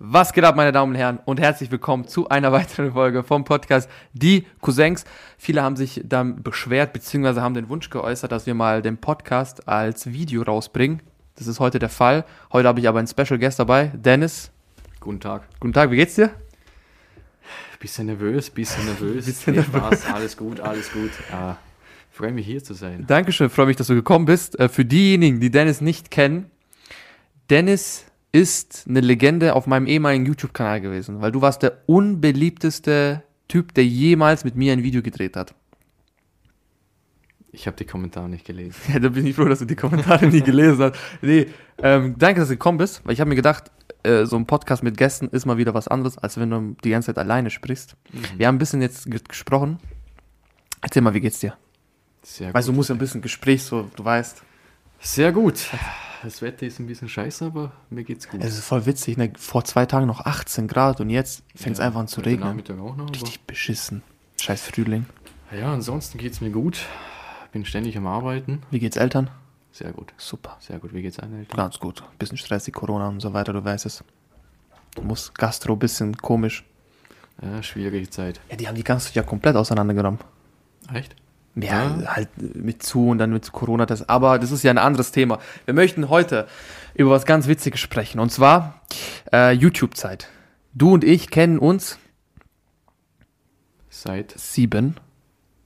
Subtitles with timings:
[0.00, 3.42] Was geht ab, meine Damen und Herren, und herzlich willkommen zu einer weiteren Folge vom
[3.44, 5.04] Podcast Die Cousins.
[5.38, 9.66] Viele haben sich dann beschwert, beziehungsweise haben den Wunsch geäußert, dass wir mal den Podcast
[9.66, 11.02] als Video rausbringen.
[11.34, 12.24] Das ist heute der Fall.
[12.52, 14.52] Heute habe ich aber einen Special Guest dabei, Dennis.
[15.00, 15.48] Guten Tag.
[15.58, 16.30] Guten Tag, wie geht's dir?
[17.80, 19.26] Bisschen nervös, bisschen nervös.
[19.26, 19.80] Bisschen nervös.
[19.80, 21.10] Spaß, alles gut, alles gut.
[21.28, 21.58] Ja,
[22.12, 23.04] freue mich hier zu sein.
[23.04, 24.60] Dankeschön, freue mich, dass du gekommen bist.
[24.60, 26.52] Äh, Für diejenigen, die Dennis nicht kennen,
[27.50, 33.72] Dennis ist eine Legende auf meinem ehemaligen YouTube-Kanal gewesen, weil du warst der unbeliebteste Typ,
[33.74, 35.54] der jemals mit mir ein Video gedreht hat.
[37.50, 38.74] Ich habe die Kommentare nicht gelesen.
[38.92, 40.96] Ja, da bin ich froh, dass du die Kommentare nie gelesen hast.
[41.22, 41.46] Nee,
[41.78, 43.70] ähm, danke, dass du gekommen bist, weil ich habe mir gedacht,
[44.02, 46.90] äh, so ein Podcast mit Gästen ist mal wieder was anderes, als wenn du die
[46.90, 47.96] ganze Zeit alleine sprichst.
[48.36, 49.78] Wir haben ein bisschen jetzt ge- gesprochen.
[50.82, 51.56] Erzähl mal, wie geht's dir?
[52.22, 52.74] Sehr Weißt gut.
[52.74, 54.42] du musst ein bisschen Gespräch, so, du weißt.
[55.00, 55.68] Sehr gut.
[56.22, 58.42] Das Wetter ist ein bisschen scheiße, aber mir geht's gut.
[58.42, 59.32] Es ist voll witzig, ne?
[59.38, 62.48] Vor zwei Tagen noch 18 Grad und jetzt fängt es Ja, einfach an zu regnen.
[62.48, 63.08] Nachmittag auch noch.
[63.10, 64.02] Richtig beschissen.
[64.40, 65.06] Scheiß Frühling.
[65.52, 66.80] ja, ansonsten geht's mir gut.
[67.52, 68.62] Bin ständig am Arbeiten.
[68.70, 69.30] Wie geht's Eltern?
[69.72, 70.12] Sehr gut.
[70.16, 70.56] Super.
[70.60, 70.92] Sehr gut.
[70.92, 71.56] Wie geht's allen Eltern?
[71.56, 72.02] Ganz gut.
[72.18, 74.02] Bisschen stressig, Corona und so weiter, du weißt es.
[74.96, 76.64] Du musst Gastro, bisschen komisch.
[77.40, 78.40] Ja, schwierige Zeit.
[78.50, 80.18] Ja, die haben die Gastro ja komplett auseinandergenommen.
[80.92, 81.14] Echt?
[81.60, 82.16] Ja, Ja.
[82.16, 83.84] halt mit zu und dann mit Corona.
[83.86, 85.38] Das, aber das ist ja ein anderes Thema.
[85.64, 86.46] Wir möchten heute
[86.94, 88.20] über was ganz Witziges sprechen.
[88.20, 88.80] Und zwar
[89.32, 90.28] äh, YouTube-Zeit.
[90.74, 91.98] Du und ich kennen uns
[93.90, 94.94] Seit sieben,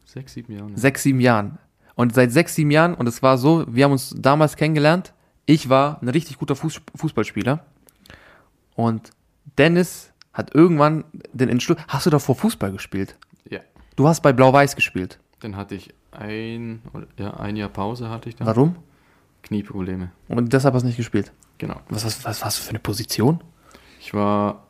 [0.04, 0.76] sechs, sieben Jahren.
[0.76, 1.58] sechs, sieben Jahren.
[1.94, 5.12] Und seit sechs, sieben Jahren, und es war so, wir haben uns damals kennengelernt.
[5.44, 7.64] Ich war ein richtig guter Fuß, Fußballspieler.
[8.74, 9.10] Und
[9.58, 11.76] Dennis hat irgendwann den Entschluss.
[11.88, 13.16] Hast du davor Fußball gespielt?
[13.50, 13.60] Ja.
[13.96, 15.18] Du hast bei Blau-Weiß gespielt.
[15.42, 16.82] Dann hatte ich ein,
[17.18, 18.46] ja, ein Jahr Pause hatte ich dann.
[18.46, 18.76] Warum?
[19.42, 20.10] Knieprobleme.
[20.28, 21.32] Und deshalb hast du nicht gespielt.
[21.58, 21.80] Genau.
[21.88, 23.42] Was, was, was warst du für eine Position?
[24.00, 24.66] Ich war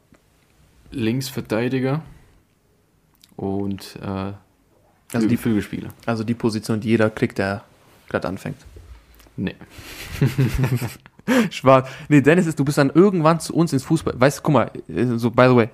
[0.90, 2.02] Linksverteidiger
[3.36, 4.36] und äh, Also
[5.20, 5.90] die- die Flügelspieler.
[6.06, 7.64] Also die Position, die jeder kriegt, der
[8.08, 8.58] gerade anfängt.
[9.36, 9.54] Nee.
[11.50, 11.88] Schwarz.
[12.08, 14.14] Nee, Dennis ist, du bist dann irgendwann zu uns ins Fußball.
[14.18, 15.68] Weißt du, guck mal, äh, so, by the way,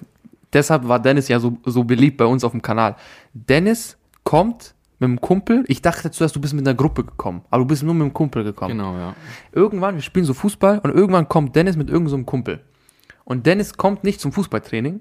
[0.53, 2.97] deshalb war Dennis ja so, so beliebt bei uns auf dem Kanal.
[3.33, 5.64] Dennis kommt mit einem Kumpel.
[5.69, 8.12] Ich dachte zuerst, du bist mit einer Gruppe gekommen, aber du bist nur mit einem
[8.12, 8.76] Kumpel gekommen.
[8.76, 9.14] Genau, ja.
[9.53, 12.60] Irgendwann, wir spielen so Fußball und irgendwann kommt Dennis mit irgendeinem so einem Kumpel.
[13.25, 15.00] Und Dennis kommt nicht zum Fußballtraining.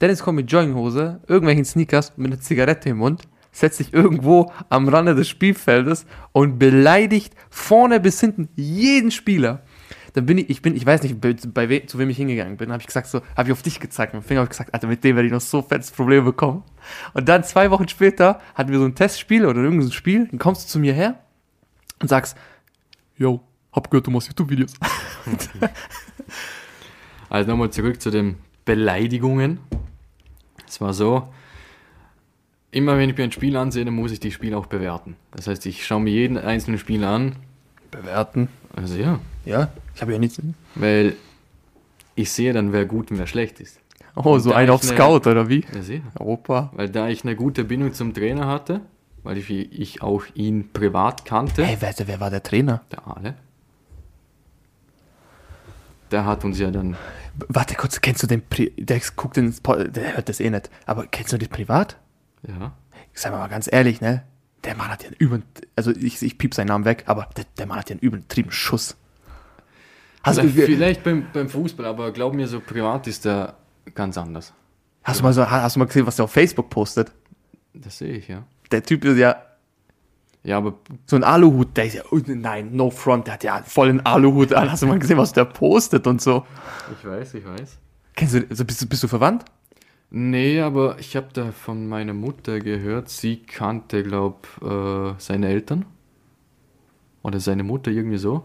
[0.00, 4.88] Dennis kommt mit Jogginghose, irgendwelchen Sneakers, mit einer Zigarette im Mund, setzt sich irgendwo am
[4.88, 9.62] Rande des Spielfeldes und beleidigt vorne bis hinten jeden Spieler.
[10.16, 12.72] Dann bin ich, ich bin, ich weiß nicht, bei, we, zu wem ich hingegangen bin,
[12.72, 14.72] habe ich gesagt so, habe ich auf dich gezeigt, mit dem Finger habe ich gesagt,
[14.72, 16.62] Alter, mit dem werde ich noch so fettes Problem bekommen.
[17.12, 20.64] Und dann zwei Wochen später hatten wir so ein Testspiel oder irgendein Spiel, dann kommst
[20.64, 21.18] du zu mir her
[22.00, 22.34] und sagst,
[23.18, 24.72] yo, hab gehört, du machst YouTube-Videos.
[27.28, 29.58] Also nochmal zurück zu den Beleidigungen.
[30.66, 31.28] Es war so,
[32.70, 35.16] immer wenn ich mir ein Spiel ansehe, dann muss ich die Spiele auch bewerten.
[35.32, 37.36] Das heißt, ich schaue mir jeden einzelnen Spieler an.
[38.00, 38.48] Bewerten.
[38.74, 40.40] Also ja, Ja, ich habe ja nichts.
[40.74, 41.14] weil
[42.14, 43.78] ich sehe dann, wer gut und wer schlecht ist.
[44.14, 45.64] Oh, so ein auf ne- Scout, oder wie?
[45.74, 46.02] Ja, sehe.
[46.18, 46.70] Opa.
[46.74, 48.80] Weil da ich eine gute Bindung zum Trainer hatte,
[49.22, 52.82] weil ich, ich auch ihn privat kannte, Hey, wer, wer war der Trainer?
[52.92, 53.34] der Ale,
[56.10, 56.96] der hat uns ja dann,
[57.48, 60.70] Warte kurz, kennst du den, Pri der guckt ins, Po- der hört das eh nicht,
[60.86, 61.96] aber kennst du den privat?
[62.48, 62.72] ja,
[63.12, 64.22] Ich sag mal ganz ehrlich, ne?
[64.64, 65.42] Der Mann hat ja einen übel,
[65.76, 68.52] also ich, ich piep seinen Namen weg, aber der, der Mann hat ja einen übertriebenen
[68.52, 68.96] Schuss.
[70.22, 73.54] Hast, also vielleicht beim, beim Fußball, aber glaub mir, so privat ist der
[73.94, 74.52] ganz anders.
[75.04, 77.12] hast, du mal so, hast du mal gesehen, was der auf Facebook postet?
[77.74, 78.42] Das sehe ich, ja.
[78.72, 79.36] Der Typ ist ja
[80.42, 80.74] Ja, aber
[81.06, 84.00] so ein Aluhut, der ist ja, oh, nein, no front, der hat ja voll einen
[84.06, 84.70] Aluhut an.
[84.70, 86.44] Hast du mal gesehen, was der postet und so?
[86.98, 87.78] ich weiß, ich weiß.
[88.16, 89.44] Kennst du, also bist, bist du verwandt?
[90.18, 95.84] Nee, aber ich habe da von meiner Mutter gehört, sie kannte, glaub, äh, seine Eltern.
[97.22, 98.42] Oder seine Mutter irgendwie so.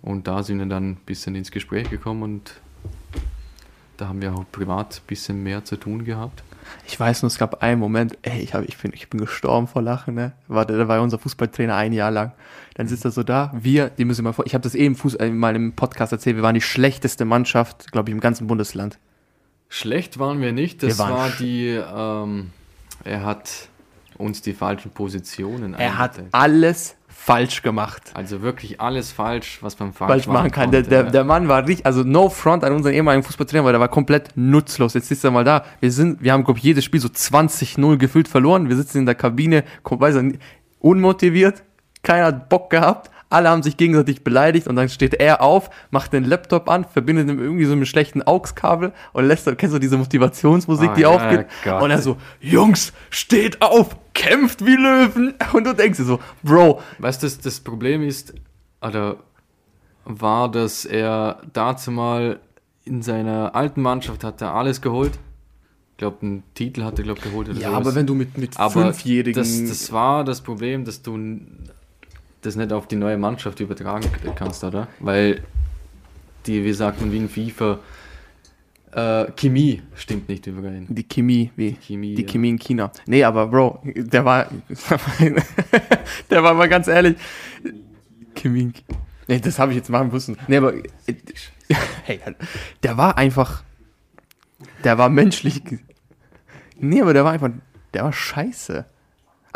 [0.00, 2.58] Und da sind wir dann ein bisschen ins Gespräch gekommen und
[3.98, 6.42] da haben wir auch privat ein bisschen mehr zu tun gehabt.
[6.86, 9.66] Ich weiß nur, es gab einen Moment, ey, ich, hab, ich, bin, ich bin gestorben
[9.66, 10.32] vor Lachen, ne?
[10.46, 12.32] War, der war unser Fußballtrainer ein Jahr lang.
[12.76, 15.16] Dann sitzt er so da, wir, die müssen mal vor, ich habe das eben Fuß,
[15.16, 18.98] äh, mal im Podcast erzählt, wir waren die schlechteste Mannschaft, glaube ich, im ganzen Bundesland.
[19.68, 22.50] Schlecht waren wir nicht, Wir das waren war die, ähm,
[23.04, 23.68] er hat
[24.16, 26.96] uns die falschen Positionen Er hat alles
[27.28, 28.10] falsch gemacht.
[28.14, 30.70] Also wirklich alles falsch, was man falsch, Falsch machen kann.
[30.70, 33.72] Der, konnte, der, der Mann war richtig, also no front an unseren ehemaligen Fußballtrainer, weil
[33.72, 34.94] der war komplett nutzlos.
[34.94, 35.64] Jetzt sitzt er mal da.
[35.80, 38.68] Wir sind, wir haben, glaube ich, jedes Spiel so 20-0 gefühlt verloren.
[38.70, 40.32] Wir sitzen in der Kabine, komm, weiß er,
[40.80, 41.62] unmotiviert,
[42.02, 46.12] keiner hat Bock gehabt, Alle haben sich gegenseitig beleidigt und dann steht er auf, macht
[46.12, 49.74] den Laptop an, verbindet ihm irgendwie so mit einem schlechten AUX-Kabel und lässt dann, kennst
[49.74, 51.46] du diese Motivationsmusik, Oh, die aufgeht?
[51.62, 51.82] Gott.
[51.82, 55.34] Und er so, Jungs, steht auf, kämpft wie Löwen.
[55.52, 58.34] Und du denkst dir so, Bro, Weißt du, das, das Problem ist,
[58.80, 59.16] oder
[60.04, 62.40] war, dass er dazu mal
[62.84, 65.18] in seiner alten Mannschaft hat er alles geholt.
[65.92, 67.80] Ich glaube, einen Titel hat er, glaube geholt oder ja, sowas.
[67.80, 69.34] aber wenn du mit, mit Aber Fünfjährigen...
[69.42, 71.18] Das, das war das Problem, dass du
[72.42, 74.88] das nicht auf die neue Mannschaft übertragen kannst, oder?
[75.00, 75.42] Weil
[76.46, 77.78] die, wie sagt man, wie in FIFA,
[78.92, 80.82] äh, Chemie stimmt nicht überall.
[80.88, 81.76] die Chemie, wie?
[81.80, 82.28] Chemie, Die ja.
[82.28, 82.90] Chemie in China.
[83.06, 84.48] Nee, aber Bro, der war.
[86.30, 87.16] der war mal ganz ehrlich.
[88.34, 88.72] Chemie.
[89.26, 90.36] Nee, das habe ich jetzt machen müssen.
[90.46, 90.72] Nee, aber.
[92.04, 92.18] Hey,
[92.82, 93.62] der war einfach.
[94.84, 95.60] Der war menschlich.
[96.78, 97.50] Nee, aber der war einfach.
[97.92, 98.86] Der war scheiße.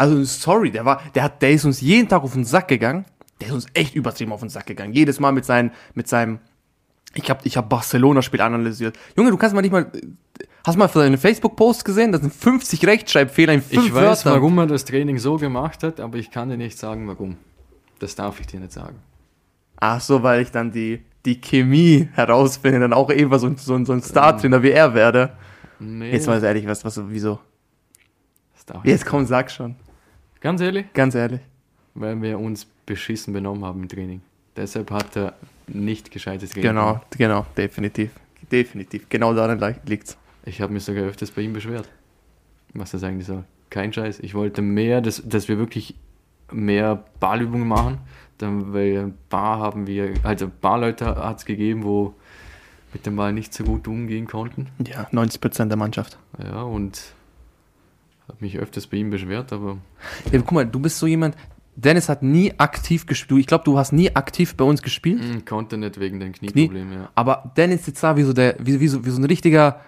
[0.02, 1.00] Also, sorry, der war.
[1.14, 3.04] Der, hat, der ist uns jeden Tag auf den Sack gegangen.
[3.40, 4.92] Der ist uns echt übertrieben auf den Sack gegangen.
[4.92, 6.38] Jedes Mal mit, seinen, mit seinem.
[7.14, 8.98] Ich habe ich hab Barcelona-Spiel analysiert.
[9.16, 9.90] Junge, du kannst mal nicht mal.
[10.66, 12.10] Hast du mal für deine Facebook-Post gesehen?
[12.12, 14.40] Das sind 50 Rechtschreibfehler in fünf Ich weiß, Wörtern.
[14.40, 17.36] warum er das Training so gemacht hat, aber ich kann dir nicht sagen, warum.
[18.00, 18.96] Das darf ich dir nicht sagen.
[19.78, 23.74] Ach so, weil ich dann die, die Chemie herausfinde, dann auch eben so, ein- so,
[23.74, 25.32] ein- so ein Star-Trainer wie er werde.
[25.80, 27.38] Nee, Jetzt mal ehrlich, was, was, wieso?
[28.84, 29.74] Jetzt komm, sag schon.
[30.42, 31.40] Ganz ehrlich, Ganz ehrlich.
[31.94, 34.20] weil wir uns beschissen benommen haben im Training.
[34.56, 35.34] Deshalb hat er
[35.68, 38.10] nicht gescheites Training Genau, genau, definitiv.
[38.50, 39.08] Definitiv.
[39.08, 40.18] Genau daran li- liegt's.
[40.44, 41.88] Ich habe mich sogar öfters bei ihm beschwert,
[42.74, 43.44] was das eigentlich soll.
[43.70, 44.18] Kein Scheiß.
[44.20, 45.94] Ich wollte mehr, dass, dass wir wirklich
[46.50, 47.98] mehr Ballübungen machen.
[48.38, 52.12] Dann, weil ein paar haben wir, also ein paar Leute hat es gegeben, wo
[52.92, 54.66] mit dem Ball nicht so gut umgehen konnten.
[54.86, 56.18] Ja, 90% der Mannschaft.
[56.42, 57.00] Ja, und
[58.32, 59.78] habe mich öfters bei ihm beschwert, aber
[60.30, 61.36] Ja, guck mal, du bist so jemand,
[61.74, 63.40] Dennis hat nie aktiv gespielt.
[63.40, 65.22] Ich glaube, du hast nie aktiv bei uns gespielt.
[65.22, 66.92] mm, konnte nicht wegen den Knieproblemen.
[66.92, 67.08] Ja.
[67.14, 69.80] Aber Dennis sitzt da wie so, der, wie, wie so, wie so ein richtiger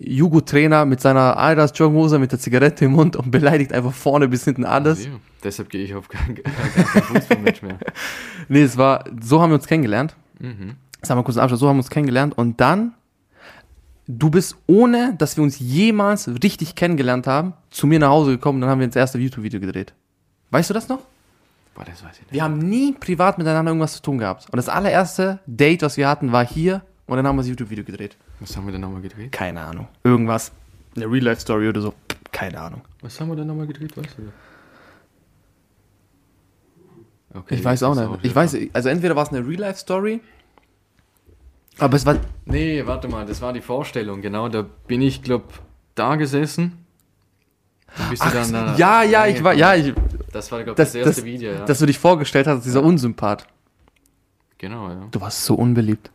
[0.00, 4.44] Jugo-Trainer mit seiner Adidas Jogginghose mit der Zigarette im Mund und beleidigt einfach vorne bis
[4.44, 5.04] hinten alles.
[5.06, 5.12] Ja,
[5.42, 7.78] deshalb gehe ich auf kein, kein Fußballmatch mehr.
[8.48, 10.14] Nee, es war, so haben wir uns kennengelernt.
[10.40, 10.74] Mhm.
[11.00, 12.92] Sagen wir kurz einen Abschluss, so haben wir uns kennengelernt und dann,
[14.06, 18.56] du bist ohne, dass wir uns jemals richtig kennengelernt haben, zu mir nach Hause gekommen
[18.56, 19.94] und dann haben wir das erste YouTube-Video gedreht.
[20.50, 21.00] Weißt du das noch?
[21.74, 22.32] Boah, das weiß ich nicht.
[22.32, 24.46] Wir haben nie privat miteinander irgendwas zu tun gehabt.
[24.46, 27.84] Und das allererste Date, was wir hatten, war hier und dann haben wir das YouTube-Video
[27.84, 28.16] gedreht.
[28.40, 29.32] Was haben wir denn nochmal gedreht?
[29.32, 29.88] Keine Ahnung.
[30.04, 30.52] Irgendwas.
[30.94, 31.94] Eine Real-Life-Story oder so.
[32.32, 32.82] Keine Ahnung.
[33.00, 34.22] Was haben wir denn nochmal gedreht, weißt du?
[37.34, 38.24] Okay, Ich weiß auch nicht.
[38.24, 40.20] Ich weiß, also entweder war es eine Real-Life-Story,
[41.78, 44.48] aber es war, Nee, warte mal, das war die Vorstellung, genau.
[44.48, 45.44] Da bin ich, glaub,
[45.94, 46.84] da gesessen.
[47.96, 49.92] Da bist du Ach, dann da ja, ja, ich war, ja, ich,
[50.32, 51.64] Das war, glaube ich, das, das, erste das, Video, ja.
[51.64, 53.46] dass du dich vorgestellt hast, dieser Unsympath.
[54.58, 55.08] genau, ja.
[55.10, 56.10] Du warst so unbeliebt.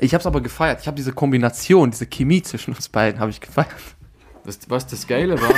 [0.00, 0.80] Ich hab's aber gefeiert.
[0.80, 3.70] Ich habe diese Kombination, diese Chemie zwischen uns beiden, habe ich gefeiert.
[4.44, 5.50] Das, was das Geile war,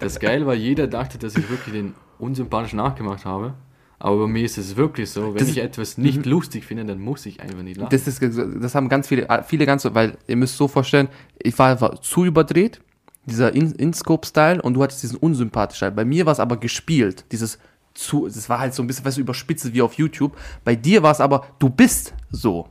[0.00, 3.54] das Geile war, jeder dachte, dass ich wirklich den unsympathisch nachgemacht habe.
[4.00, 7.00] Aber bei mir ist es wirklich so, wenn Das- ich etwas nicht lustig finde, dann
[7.00, 7.90] muss ich einfach nicht lachen.
[7.90, 11.08] Das, ist, das haben ganz viele, viele ganz so, weil ihr müsst so vorstellen,
[11.38, 12.80] ich war, war zu überdreht,
[13.26, 15.92] dieser In- In-Scope-Style und du hattest diesen unsympathischen Style.
[15.92, 17.58] Bei mir war es aber gespielt, dieses
[17.94, 20.36] zu, das war halt so ein bisschen, weißt du, überspitzt wie auf YouTube.
[20.64, 22.68] Bei dir war es aber, du bist so.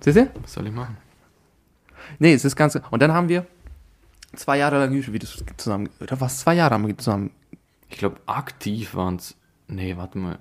[0.00, 0.30] Seht ihr?
[0.42, 0.96] was soll ich machen?
[2.18, 3.46] Nee, es ist ganz, und dann haben wir
[4.34, 7.30] zwei Jahre lang YouTube-Videos zusammen, oder was, zwei Jahre haben wir zusammen,
[7.90, 9.36] Ich glaube, aktiv waren es.
[9.68, 10.38] Nee, warte mal.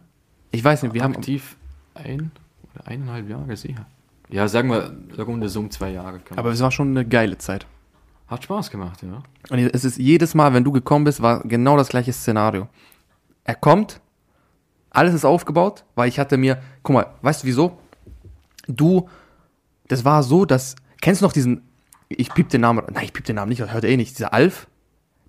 [0.52, 1.58] ich weiß nicht, wir haben, aktiv
[1.94, 2.32] ein
[2.74, 3.86] oder eineinhalb Jahre sicher.
[4.30, 6.22] Ja, sagen wir, rund so um zwei Jahre.
[6.36, 7.66] Aber es war schon eine geile Zeit.
[8.28, 9.24] Hat Spaß gemacht, ja.
[9.50, 12.68] Und es ist jedes Mal, wenn du gekommen bist, war genau das gleiche Szenario.
[13.44, 14.02] Er kommt,
[14.92, 17.80] alles ist aufgebaut, weil ich hatte mir, guck mal, weißt du wieso?
[18.68, 19.10] Du,
[19.88, 21.64] das war so, dass, kennst du noch diesen,
[22.08, 24.16] ich piep den Namen, nein, ich piep den Namen nicht, das hört er eh nicht,
[24.16, 24.68] dieser Alf,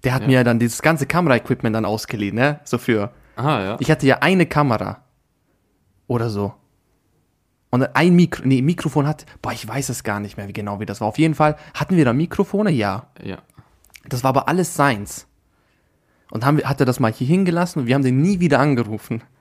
[0.05, 0.29] der hat Ja.
[0.29, 3.77] mir dann dieses ganze Kamera-Equipment dann ausgeliehen, ne, so für, Aha, ja.
[3.81, 5.03] ich hatte ja eine Kamera
[6.07, 6.55] oder so.
[7.71, 10.81] Und ein Mikro, nee, Mikrofon hat, boah, ich weiß es gar nicht mehr, wie genau
[10.81, 11.07] wie das war.
[11.09, 12.71] Auf jeden Fall, hatten wir da Mikrofone?
[12.73, 13.07] Ja.
[13.23, 13.39] ja.
[14.09, 15.29] Das war aber alles seins.
[16.33, 18.59] Und haben, wir- hat er das mal hier hingelassen und wir haben den nie wieder
[18.59, 19.23] angerufen.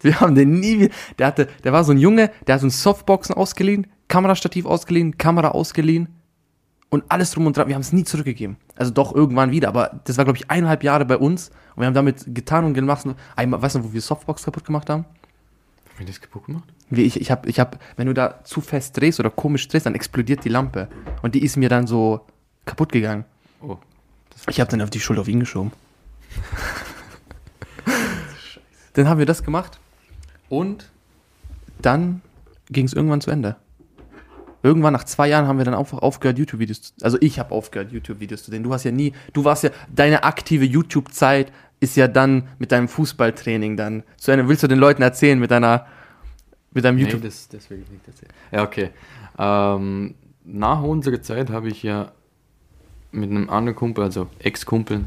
[0.00, 0.94] Wir haben den nie wieder.
[1.18, 5.48] Der hatte, der war so ein Junge, der hat uns Softboxen ausgeliehen, Kamerastativ ausgeliehen, Kamera
[5.50, 6.08] ausgeliehen
[6.90, 7.68] und alles drum und dran.
[7.68, 8.56] Wir haben es nie zurückgegeben.
[8.76, 11.86] Also doch irgendwann wieder, aber das war, glaube ich, eineinhalb Jahre bei uns und wir
[11.86, 13.06] haben damit getan und gemacht.
[13.36, 15.04] Einmal, weißt du, wo wir Softbox kaputt gemacht haben?
[15.04, 16.64] Haben wir das kaputt gemacht?
[16.90, 19.86] Wie ich, ich habe, ich hab, wenn du da zu fest drehst oder komisch drehst,
[19.86, 20.88] dann explodiert die Lampe.
[21.22, 22.24] Und die ist mir dann so
[22.64, 23.24] kaputt gegangen.
[23.60, 23.76] Oh.
[24.48, 25.72] Ich habe dann auf die Schuld auf ihn geschoben.
[28.94, 29.78] dann haben wir das gemacht
[30.48, 30.90] und
[31.82, 32.22] dann
[32.70, 33.56] ging es irgendwann zu Ende.
[34.62, 36.92] Irgendwann nach zwei Jahren haben wir dann einfach aufgehört, YouTube-Videos zu.
[37.02, 38.62] Also ich habe aufgehört, YouTube-Videos zu sehen.
[38.62, 42.88] Du hast ja nie, du warst ja, deine aktive YouTube-Zeit ist ja dann mit deinem
[42.88, 44.48] Fußballtraining dann zu Ende.
[44.48, 45.86] Willst du den Leuten erzählen mit deiner,
[46.72, 47.20] mit deinem YouTube?
[47.20, 48.32] Nee, das, das will ich nicht erzählen.
[48.50, 48.90] Ja, okay.
[49.38, 52.10] Ähm, nach unserer Zeit habe ich ja
[53.12, 55.04] mit einem anderen Kumpel, also Ex-Kumpel,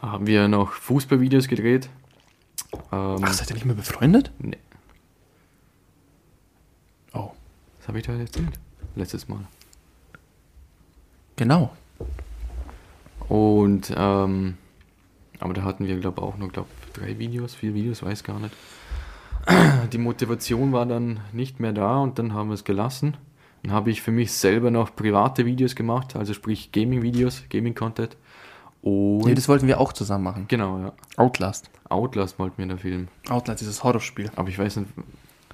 [0.00, 1.88] haben wir noch Fußballvideos gedreht.
[2.92, 4.32] Ähm, Ach, seid ihr nicht mehr befreundet?
[4.38, 4.58] Nee.
[7.12, 7.30] Oh.
[7.86, 8.58] Was habe ich da erzählt?
[8.96, 9.38] Letztes Mal.
[11.36, 11.70] Genau.
[13.28, 14.56] Und, ähm,
[15.38, 18.40] aber da hatten wir, glaube ich, auch nur, glaube drei Videos, vier Videos, weiß gar
[18.40, 18.52] nicht.
[19.92, 23.16] Die Motivation war dann nicht mehr da und dann haben wir es gelassen.
[23.62, 28.16] Dann habe ich für mich selber noch private Videos gemacht, also sprich Gaming-Videos, Gaming-Content.
[28.82, 30.46] Und Nee, das wollten wir auch zusammen machen.
[30.48, 30.92] genau, ja.
[31.16, 31.70] Outlast.
[31.88, 33.06] Outlast wollten wir da filmen.
[33.28, 34.32] Outlast, dieses Horrorspiel.
[34.34, 34.90] Aber ich weiß nicht,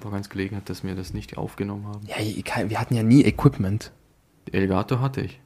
[0.03, 2.01] woran es gelegen hat, dass wir das nicht aufgenommen haben.
[2.07, 3.91] Ja, ich- wir hatten ja nie Equipment.
[4.51, 5.39] Elgato hatte ich.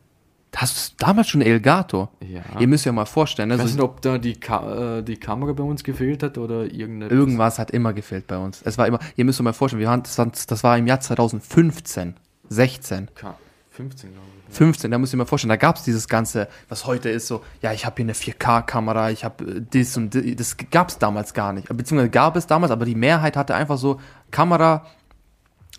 [0.55, 2.09] Hast du damals schon Elgato?
[2.19, 2.41] Ja.
[2.59, 5.17] Ihr müsst ja mal vorstellen, ich weiß also nicht, ob da die, Ka äh, die
[5.17, 7.15] Kamera bei uns gefehlt hat oder irgendetwas.
[7.15, 8.61] irgendwas hat immer gefehlt bei uns.
[8.63, 10.99] Es war immer, ihr müsst euch mal vorstellen, wir das, war- das war im Jahr
[10.99, 12.15] 2015,
[12.49, 13.35] 16, Ka
[13.69, 14.55] 15, glaube ich.
[14.55, 17.43] 15, da müsst ihr mal vorstellen, da gab es dieses ganze, was heute ist so,
[17.61, 20.97] ja, ich habe hier eine 4K-Kamera, ich habe äh, das und das, das gab es
[20.97, 21.67] damals gar nicht.
[21.67, 23.99] Beziehungsweise gab es damals, aber die Mehrheit hatte einfach so
[24.31, 24.85] Kamera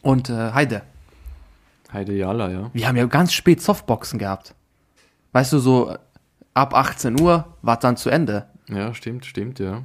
[0.02, 0.82] und äh, Heide.
[1.92, 2.70] Heide Jala, ja.
[2.72, 4.54] Wir haben ja ganz spät Softboxen gehabt.
[5.32, 5.98] Weißt du, so äh,
[6.54, 8.46] ab 18 Uhr war dann zu Ende.
[8.68, 9.82] Ja, stimmt, stimmt, ja.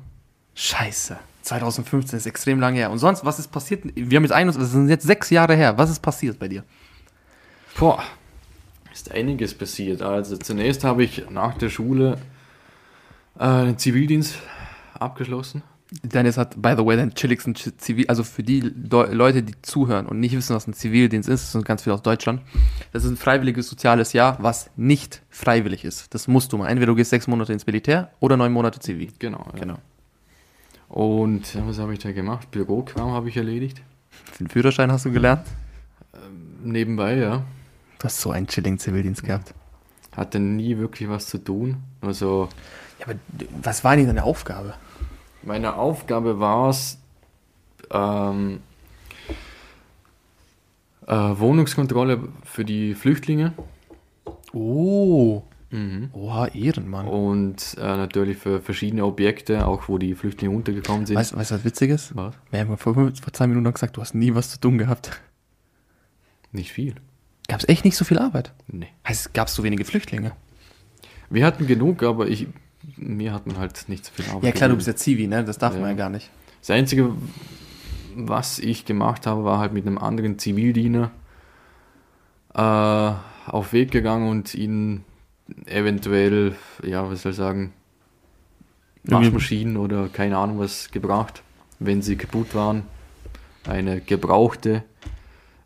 [0.55, 1.17] Scheiße.
[1.43, 2.91] 2015 ist extrem lange her.
[2.91, 3.84] Und sonst, was ist passiert?
[3.96, 5.77] Wir haben jetzt ein, das sind jetzt sechs Jahre her.
[5.77, 6.63] Was ist passiert bei dir?
[7.77, 8.03] Boah,
[8.93, 10.01] ist einiges passiert.
[10.01, 12.17] Also zunächst habe ich nach der Schule
[13.39, 14.38] äh, den Zivildienst
[14.98, 15.63] abgeschlossen.
[16.02, 19.54] Dennis hat, by the way, den chilligsten Ch- Zivil, also für die Deu Leute, die
[19.62, 22.42] zuhören und nicht wissen, was ein Zivildienst ist, das sind ganz viele aus Deutschland.
[22.92, 26.14] Das ist ein freiwilliges soziales Jahr, was nicht freiwillig ist.
[26.14, 26.68] Das musst du mal.
[26.70, 29.12] Entweder du gehst sechs Monate ins Militär oder neun Monate Zivil.
[29.20, 29.46] Genau.
[29.54, 29.60] Ja.
[29.60, 29.78] Genau.
[30.90, 32.50] Und was habe ich da gemacht?
[32.52, 33.82] Bürokram habe ich erledigt.
[34.40, 35.46] Den Führerschein hast du gelernt?
[36.64, 37.44] Nebenbei, ja.
[38.00, 39.54] Du hast so einen chilligen Zivildienst gehabt.
[40.16, 41.78] Hatte nie wirklich was zu tun.
[42.02, 42.48] Also
[43.00, 43.16] Ja, aber
[43.62, 44.76] was war denn deine Aufgabe?
[45.46, 47.00] Meine Aufgabe war es,
[47.92, 48.60] ähm,
[51.08, 53.54] äh, Wohnungskontrolle für die Flüchtlinge
[54.54, 55.42] Oh.
[55.72, 56.10] mhm.
[56.14, 57.08] Oha, Ehrenmann.
[57.08, 61.18] und äh, natürlich für verschiedene Objekte, auch wo die Flüchtlinge untergekommen sind.
[61.18, 62.16] Weißt du, was witzig ist?
[62.16, 62.36] Was?
[62.52, 65.20] Wir haben vor, vor zwei Minuten gesagt, du hast nie was zu tun gehabt.
[66.52, 66.96] Nicht viel.
[67.48, 68.54] Gab es echt nicht so viel Arbeit?
[68.68, 68.88] Nee.
[69.08, 70.32] Heißt, gab es so wenige Flüchtlinge?
[71.30, 72.48] Wir hatten genug, aber ich,
[72.98, 74.98] mir hat man halt nicht so viel Arbeit Ja klar, du bist gegeben.
[75.00, 75.44] ja Zivi, ne?
[75.44, 75.80] Das darf Ja.
[75.80, 76.30] man ja gar nicht.
[76.62, 77.12] Das Einzige,
[78.16, 81.12] was ich gemacht habe, war halt mit einem anderen Zivildiener
[82.54, 82.60] äh,
[83.52, 85.04] auf Weg gegangen und ihnen
[85.66, 87.74] eventuell, ja, was soll ich sagen,
[89.06, 91.44] Waschmaschinen oder keine Ahnung was gebracht,
[91.80, 92.84] wenn sie kaputt waren.
[93.68, 94.84] Eine gebrauchte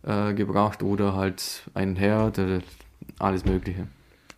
[0.04, 2.60] äh, gebracht oder halt ein Herd, oder
[3.20, 3.88] alles Mögliche.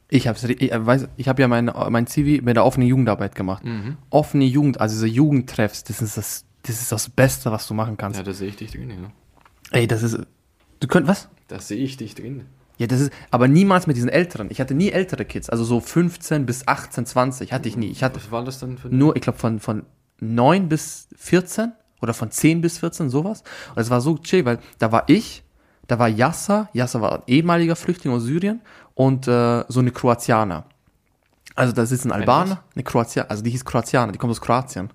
[0.09, 3.35] Ich habe ich äh, weiß, ich habe ja mein, mein Zivi mit der offenen Jugendarbeit
[3.35, 3.63] gemacht.
[4.09, 7.95] Offene Jugend, also diese Jugendtreffs, das ist das, das ist das Beste, was du machen
[7.97, 8.17] kannst.
[8.17, 9.11] Ja, da sehe ich dich drin, ja.
[9.71, 10.19] Ey, das ist.
[10.79, 11.29] Du könnt was?
[11.47, 12.45] Da sehe ich dich drin.
[12.77, 14.49] Ja, das ist, aber niemals mit diesen Älteren.
[14.49, 17.89] Ich hatte nie ältere Kids, also so 15 bis 18, 20 hatte ich nie.
[17.89, 19.83] Ich hatte Was war das dann für nur, ich glaube, von, von
[20.21, 23.43] 9 bis 14 oder von 10 bis 14, sowas.
[23.75, 25.43] Und es war so chill, weil da war ich,
[25.87, 28.61] da war Yasser, Yasser war ein ehemaliger Flüchtling aus Syrien
[28.95, 30.65] und äh, so eine Kroatianer.
[31.55, 34.89] Also da sitzt ein Albaner, eine Kroatianer, also die hieß Kroatianer, die kommt aus Kroatien.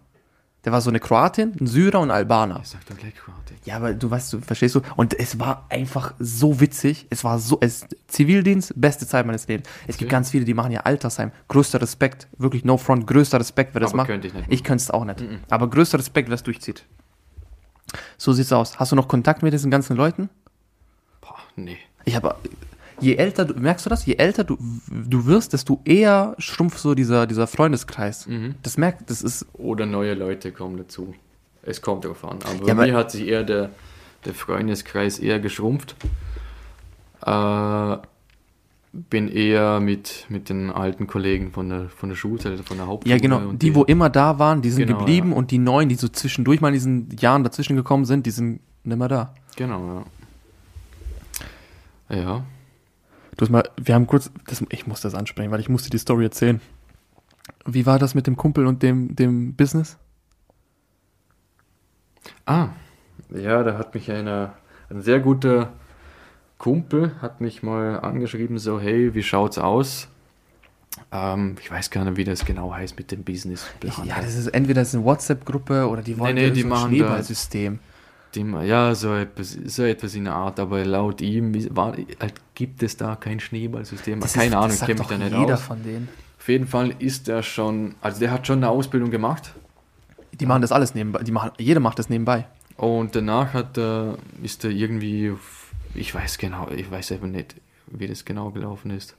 [0.64, 2.60] Der war so eine Kroatin, ein Syrer und ein Albaner.
[2.62, 3.58] Ich sag doch gleich Kroatik.
[3.66, 4.80] Ja, aber du weißt, du verstehst du.
[4.96, 7.06] Und es war einfach so witzig.
[7.10, 9.68] Es war so, es, Zivildienst, beste Zeit meines Lebens.
[9.86, 11.32] Es gibt ganz viele, die machen ja Altersheim.
[11.48, 14.06] Größter Respekt, wirklich no front, größter Respekt, wer das Aber macht.
[14.06, 15.22] könnte ich nicht Ich könnte es auch nicht.
[15.50, 16.86] Aber größter Respekt, wer es durchzieht.
[18.16, 18.78] So sieht's aus.
[18.78, 20.30] Hast du noch Kontakt mit diesen ganzen Leuten?
[21.20, 21.76] Boah, nee.
[22.06, 22.36] Ich habe,
[23.00, 24.04] je älter, du, merkst du das?
[24.06, 24.56] Je älter du,
[24.88, 28.26] du wirst, desto eher schrumpft so dieser, dieser Freundeskreis.
[28.26, 28.54] Mhm.
[28.62, 31.14] Das merkt, das ist, Oder neue Leute kommen dazu.
[31.62, 32.38] Es kommt darauf an.
[32.44, 33.70] Aber Ja, bei mir hat sich eher der,
[34.24, 35.96] der Freundeskreis eher geschrumpft.
[37.24, 37.96] Äh,
[38.92, 43.16] bin eher mit, mit den alten Kollegen von der, von der Schulzeit, von der Hauptschule.
[43.16, 45.36] ja genau, und die, wo immer da waren, die sind Genau, geblieben ja.
[45.36, 48.60] und die neuen, die so zwischendurch mal in diesen Jahren dazwischen gekommen sind, die sind
[48.84, 49.34] nimmer da.
[49.56, 50.04] Genau,
[52.10, 52.16] ja.
[52.16, 52.44] Ja,
[53.36, 55.98] Du hast mal, wir haben kurz, das, ich muss das ansprechen, weil ich musste die
[55.98, 56.60] Story erzählen.
[57.66, 59.96] Wie war das mit dem Kumpel und dem, dem Business?
[62.46, 62.68] Ah,
[63.34, 64.54] ja, da hat mich einer,
[64.90, 65.72] ein sehr guter
[66.58, 70.08] Kumpel, hat mich mal angeschrieben, so, hey, wie schaut's aus?
[71.10, 73.66] Ähm, ich weiß gar nicht, wie das genau heißt mit dem Business.
[74.04, 76.70] Ja, das ist entweder das ist eine WhatsApp-Gruppe oder die wollen nee, die so ein
[76.70, 77.22] machen da-
[78.34, 78.60] Schneeballsystem.
[78.60, 82.82] Die, ja, so etwas, so etwas in der Art, aber laut ihm war, halt, gibt
[82.82, 84.20] es da kein Schneeballsystem.
[84.20, 85.62] Das Keine ist, Ahnung, ich sagt kenne mich da nicht jeder aus.
[85.62, 86.08] von denen.
[86.38, 89.54] Auf jeden Fall ist er schon, also der hat schon eine Ausbildung gemacht
[90.38, 91.22] Die machen das alles nebenbei.
[91.22, 92.46] Die machen, jeder macht das nebenbei.
[92.76, 95.32] und danach hat er, ist er irgendwie,
[95.94, 97.54] ich weiß genau, ich weiß eben nicht,
[97.86, 99.14] wie das genau gelaufen ist.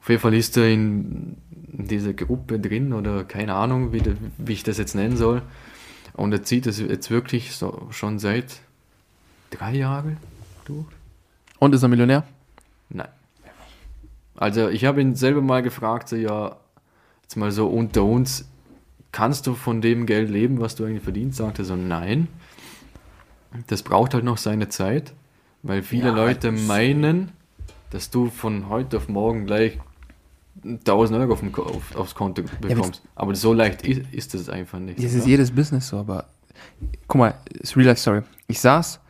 [0.00, 1.36] Auf jeden Fall ist er in,
[1.72, 4.02] dieser Gruppe drin oder keine Ahnung, wie,
[4.38, 5.42] wie ich das jetzt nennen soll.
[6.14, 8.60] Und er zieht das jetzt wirklich so schon seit
[9.50, 10.16] drei Jahren
[10.64, 10.86] durch.
[11.58, 12.24] Und ist er Millionär?
[12.88, 13.08] Nein.
[14.34, 16.56] Also ich habe ihn selber mal gefragt, so ja,
[17.22, 18.48] jetzt mal so unter uns,
[19.12, 21.38] kannst du von dem Geld leben, was du eigentlich verdienst?
[21.38, 22.28] Sagte so, nein.
[23.66, 25.12] Das braucht halt noch seine Zeit,
[25.62, 27.32] weil viele Ja, Leute meinen,
[27.90, 29.78] dass du von heute auf morgen gleich
[30.64, 33.02] 1000 Euro auf dem, auf, aufs Konto bekommst.
[33.14, 35.02] aber so leicht ist, ist das einfach nicht.
[35.02, 36.26] Das ist jedes Business so, aber
[37.08, 38.22] guck mal, ist Real Life Story.
[38.46, 39.00] Ich saß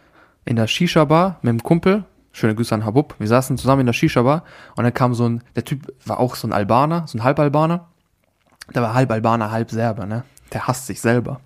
[0.45, 3.93] in der Shisha-Bar mit einem Kumpel, schöne Grüße an Habub, wir saßen zusammen in der
[3.93, 4.45] Shisha-Bar
[4.77, 7.87] und dann kam so ein, der Typ war auch so ein Albaner, so ein Halbalbaner.
[8.75, 10.23] Der war halb Albaner, halb Serber, ne?
[10.53, 11.41] Der hasst sich selber.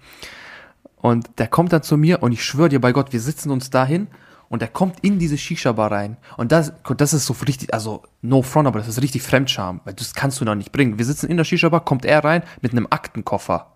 [0.96, 3.70] Und der kommt dann zu mir und ich schwöre dir bei Gott, wir sitzen uns
[3.70, 4.08] dahin
[4.48, 6.16] und der kommt in diese Shisha-Bar rein.
[6.36, 9.94] Und das, das ist so richtig, also no front, aber das ist richtig Fremdscham, weil
[9.94, 10.98] das kannst du noch nicht bringen.
[10.98, 13.72] Wir sitzen in der Shisha-Bar, kommt er rein mit einem Aktenkoffer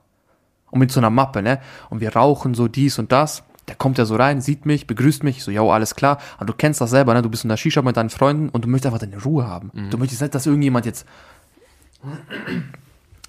[0.71, 1.61] und mit so einer Mappe, ne?
[1.91, 3.43] Und wir rauchen so dies und das.
[3.69, 6.19] Der kommt ja so rein, sieht mich, begrüßt mich, ich so, ja, alles klar.
[6.37, 7.23] Aber du kennst das selber, ne?
[7.23, 9.71] Du bist in der Shisha mit deinen Freunden und du möchtest einfach deine Ruhe haben.
[9.91, 11.07] Du möchtest nicht, dass irgendjemand jetzt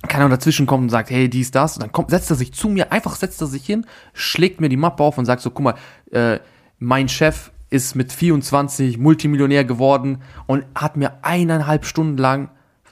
[0.07, 1.75] keiner dazwischen kommt und sagt, hey, dies, das.
[1.75, 4.69] Und dann kommt, setzt er sich zu mir, einfach setzt er sich hin, schlägt mir
[4.69, 5.75] die Mappe auf und sagt so, guck mal,
[6.11, 6.39] äh,
[6.79, 12.49] mein Chef ist mit 24 Multimillionär geworden und hat mir eineinhalb Stunden lang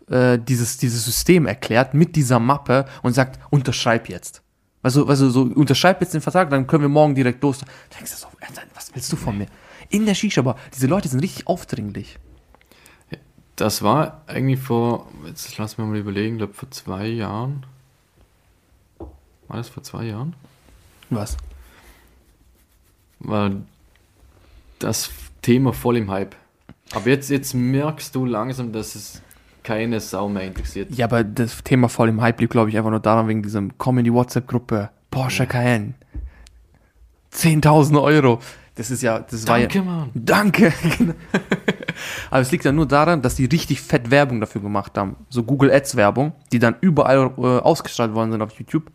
[0.09, 4.43] äh, dieses, dieses System erklärt mit dieser Mappe und sagt, unterschreib jetzt.
[4.83, 7.59] Also, also so, unterschreib jetzt den Vertrag, dann können wir morgen direkt los.
[7.59, 7.65] Da
[7.97, 8.27] denkst du so,
[8.75, 9.47] was willst du von mir?
[9.89, 12.19] In der Shisha-Bar, diese Leute sind richtig aufdringlich.
[13.55, 17.65] Das war eigentlich vor, jetzt lass mich mal überlegen, ich glaube vor zwei Jahren.
[18.99, 20.35] War das vor zwei Jahren?
[21.09, 21.37] Was?
[23.19, 23.51] War
[24.79, 25.11] das
[25.41, 26.35] Thema voll im Hype.
[26.93, 29.21] Aber jetzt, jetzt merkst du langsam, dass es
[29.63, 30.95] keine Sau mehr interessiert.
[30.95, 33.77] Ja, aber das Thema voll im Hype liegt, glaube ich, einfach nur daran, wegen diesem
[33.77, 34.89] Komm in die WhatsApp-Gruppe.
[35.11, 35.93] Porsche Cayenne.
[37.33, 38.39] 10.000 Euro.
[38.75, 39.67] Das ist ja, das war ja.
[39.67, 40.09] Danke, Mann.
[40.13, 40.73] Danke.
[42.29, 45.15] aber es liegt ja nur daran, dass die richtig fett Werbung dafür gemacht haben.
[45.29, 48.91] So Google Ads Werbung, die dann überall äh, ausgestrahlt worden sind auf YouTube.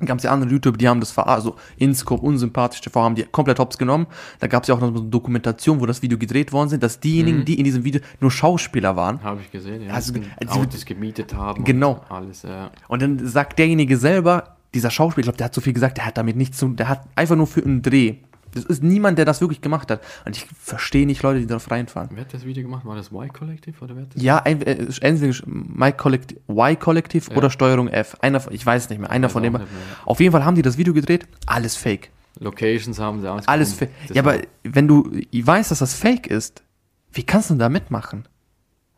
[0.00, 3.14] Dann gab es ja andere YouTuber, die haben das verarscht, also Inscope, unsympathisch TV, haben
[3.14, 4.06] die komplett hops genommen.
[4.38, 6.82] Da gab es ja auch noch so eine Dokumentation, wo das Video gedreht worden sind,
[6.82, 9.92] dass diejenigen, die in diesem Video nur Schauspieler waren, Habe ich gesehen, ja.
[9.92, 11.64] Also, Also, also- Autos gemietet haben.
[11.64, 12.02] Genau.
[12.08, 12.70] Und alles, ja.
[12.88, 16.06] Und dann sagt derjenige selber, dieser Schauspieler, ich glaube, der hat so viel gesagt, der
[16.06, 18.16] hat damit nichts zu der hat einfach nur für einen Dreh.
[18.52, 20.00] Das ist niemand, der das wirklich gemacht hat.
[20.24, 22.10] Und ich verstehe nicht Leute, die darauf reinfahren.
[22.12, 22.84] Wer hat das Video gemacht?
[22.84, 24.22] War das Y-Kollektiv oder wer hat das?
[24.22, 27.36] Ja, ein- äh, entweder Y-Kollektiv Y-Kollektiv Ja.
[27.36, 28.16] oder Steuerung F.
[28.20, 29.66] Einer, ich weiß es nicht mehr, einer von mehr.
[30.04, 32.10] Auf jeden Fall haben die das Video gedreht, alles fake.
[32.38, 33.90] Locations haben sie alles Alles fake.
[34.12, 35.10] Ja, aber wenn du
[35.46, 36.62] weißt, dass das fake ist,
[37.12, 38.24] wie kannst du da mitmachen?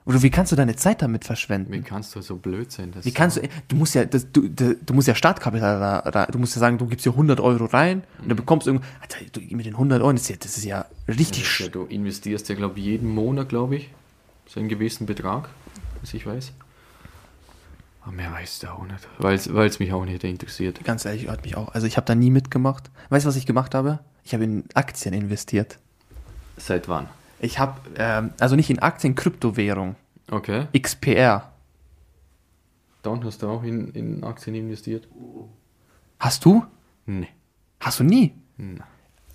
[0.05, 1.73] Oder wie kannst du deine Zeit damit verschwenden?
[1.73, 2.93] Wie kannst du so blöd sein?
[3.03, 6.27] Wie kannst du, du musst ja, das, du, du, du musst ja Startkapital da, da,
[6.27, 8.85] du musst ja sagen, du gibst hier 100 Euro rein und dann bekommst du irgend,
[9.01, 11.71] Alter, du, mit den 100 Euro, das ist ja, das ist ja richtig, ja, sch-
[11.71, 13.91] du investierst ja, glaube ich, jeden Monat, glaube ich,
[14.49, 15.49] so einen gewissen Betrag,
[16.01, 16.53] was ich weiß.
[18.03, 20.83] Aber mehr weiß ich auch nicht, weil es mich auch nicht interessiert.
[20.83, 22.91] ganz ehrlich, hört mich auch, also ich habe da nie mitgemacht.
[23.11, 24.01] Weißt du, was ich gemacht habe?
[24.25, 25.79] Ich habe in Aktien investiert.
[26.57, 27.09] Seit wann?
[27.43, 29.97] Ich habe, ähm, also nicht in Aktien, Kryptowährung,
[30.31, 30.67] Okay.
[30.73, 31.53] XPR.
[33.03, 35.07] Dann hast du auch in, in Aktien investiert?
[36.19, 36.65] Hast du?
[37.05, 37.29] Nee.
[37.81, 38.33] Hast du nie?
[38.57, 38.85] Na.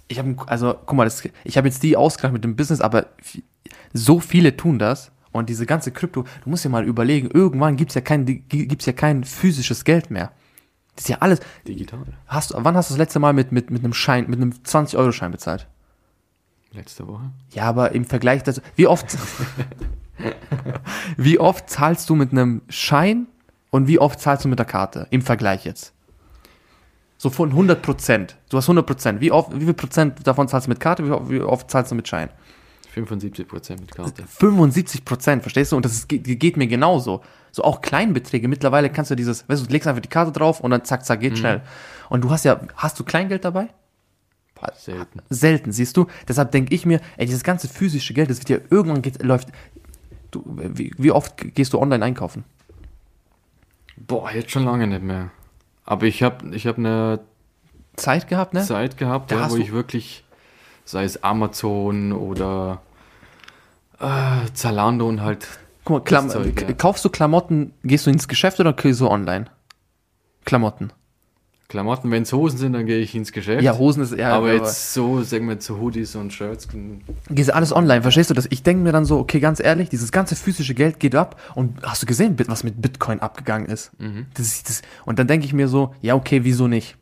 [0.07, 3.07] Ich habe, also guck mal, das, ich habe jetzt die ausgedacht mit dem Business, aber
[3.93, 7.93] so viele tun das und diese ganze Krypto, du musst dir mal überlegen, irgendwann gibt's
[7.93, 10.31] ja kein, gibt's ja kein physisches Geld mehr.
[10.95, 11.41] Das ist ja alles.
[11.67, 12.05] Digital.
[12.25, 15.31] Hast, wann hast du das letzte Mal mit, mit, mit einem Schein, mit einem 20-Euro-Schein
[15.31, 15.67] bezahlt?
[16.77, 17.31] Letzte Woche.
[17.53, 19.17] Ja, aber im Vergleich dazu, wie oft,
[21.17, 23.25] wie oft zahlst du mit einem Schein
[23.71, 25.07] und wie oft zahlst du mit der Karte?
[25.09, 25.91] Im Vergleich jetzt.
[27.17, 28.37] So von 100 Prozent.
[28.49, 29.21] Du hast 100 Prozent.
[29.21, 31.91] Wie oft, wie viel Prozent davon zahlst du mit Karte, wie oft, wie oft zahlst
[31.91, 32.29] du mit Schein?
[32.95, 34.23] 75% mit Karte.
[34.27, 35.77] 75 Prozent, verstehst du?
[35.77, 37.21] Und das ist, geht, geht mir genauso.
[37.51, 38.47] So auch Kleinbeträge.
[38.47, 41.03] Mittlerweile kannst du dieses, weißt du, du legst einfach die Karte drauf und dann zack,
[41.05, 41.61] zack, geht schnell.
[42.09, 43.69] Und du hast ja, hast du Kleingeld dabei?
[44.75, 45.21] Selten.
[45.29, 46.07] Selten, siehst du?
[46.27, 49.49] Deshalb denke ich mir, ey, dieses ganze physische Geld, das wird ja irgendwann geht, läuft.
[50.31, 52.43] Du, wie, wie oft gehst du online einkaufen?
[53.95, 55.31] Boah, jetzt schon lange nicht mehr.
[55.85, 57.19] Aber ich habe ich hab eine
[57.95, 58.63] Zeit gehabt, ne?
[58.63, 60.23] Zeit gehabt, ja, wo ich wirklich,
[60.85, 62.81] sei es Amazon oder
[63.99, 65.47] äh, Zalando und halt
[65.83, 66.73] Guck mal, Zeug, ja.
[66.73, 69.45] kaufst du Klamotten, gehst du ins Geschäft oder gehst du online?
[70.43, 70.91] Klamotten.
[71.69, 73.61] Klamotten, wenn es Hosen sind, dann gehe ich ins Geschäft.
[73.61, 74.33] Ja, Hosen ist eher.
[74.33, 76.67] aber jetzt so, sagen wir jetzt so Hoodies und Shirts.
[77.29, 78.47] Gehst du alles online, verstehst du das?
[78.49, 81.83] Ich denke mir dann so, okay, ganz ehrlich, dieses ganze physische Geld geht ab und
[81.83, 83.91] hast du gesehen, was mit Bitcoin abgegangen ist?
[84.33, 86.95] Das ist das, und dann denke ich mir so, ja, okay, wieso nicht?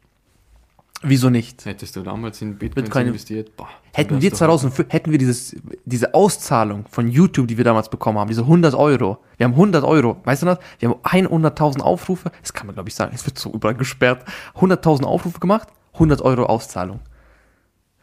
[1.08, 1.66] Wieso nicht?
[1.66, 3.56] Hättest du damals in Bitcoin, Bitcoin- investiert?
[3.56, 7.64] Boah, Hätten wir wärst du 2005, hätten wir dieses, diese Auszahlung von YouTube, die wir
[7.64, 10.60] damals bekommen haben, diese 100 Euro, wir haben 100 Euro, weißt du das?
[10.80, 14.26] Wir haben 100.000 Aufrufe, das kann man glaube ich sagen, es wird so überall gesperrt,
[14.56, 17.00] 100.000 Aufrufe gemacht, 100 Euro Auszahlung.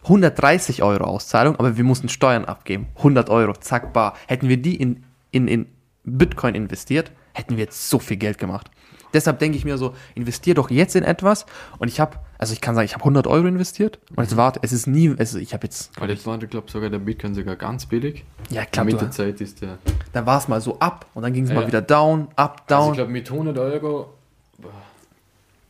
[0.05, 2.89] 130 Euro Auszahlung, aber wir mussten Steuern abgeben.
[2.97, 4.15] 100 Euro, zack, bar.
[4.27, 5.67] Hätten wir die in, in, in
[6.05, 8.71] Bitcoin investiert, hätten wir jetzt so viel Geld gemacht.
[9.13, 11.47] Deshalb denke ich mir so, investier doch jetzt in etwas.
[11.79, 13.99] Und ich habe, also ich kann sagen, ich habe 100 Euro investiert.
[14.17, 16.71] Und jetzt warte, es ist nie, also ich habe jetzt, Aber das war, ich glaube
[16.71, 18.25] sogar der Bitcoin sogar ganz billig.
[18.51, 19.79] ja klar, mit der Zeit ist der.
[20.13, 21.57] dann war es mal so ab und dann ging es Ja.
[21.57, 22.91] mal wieder down, up, Also down.
[22.93, 24.15] ich glaube mit 100 Euro.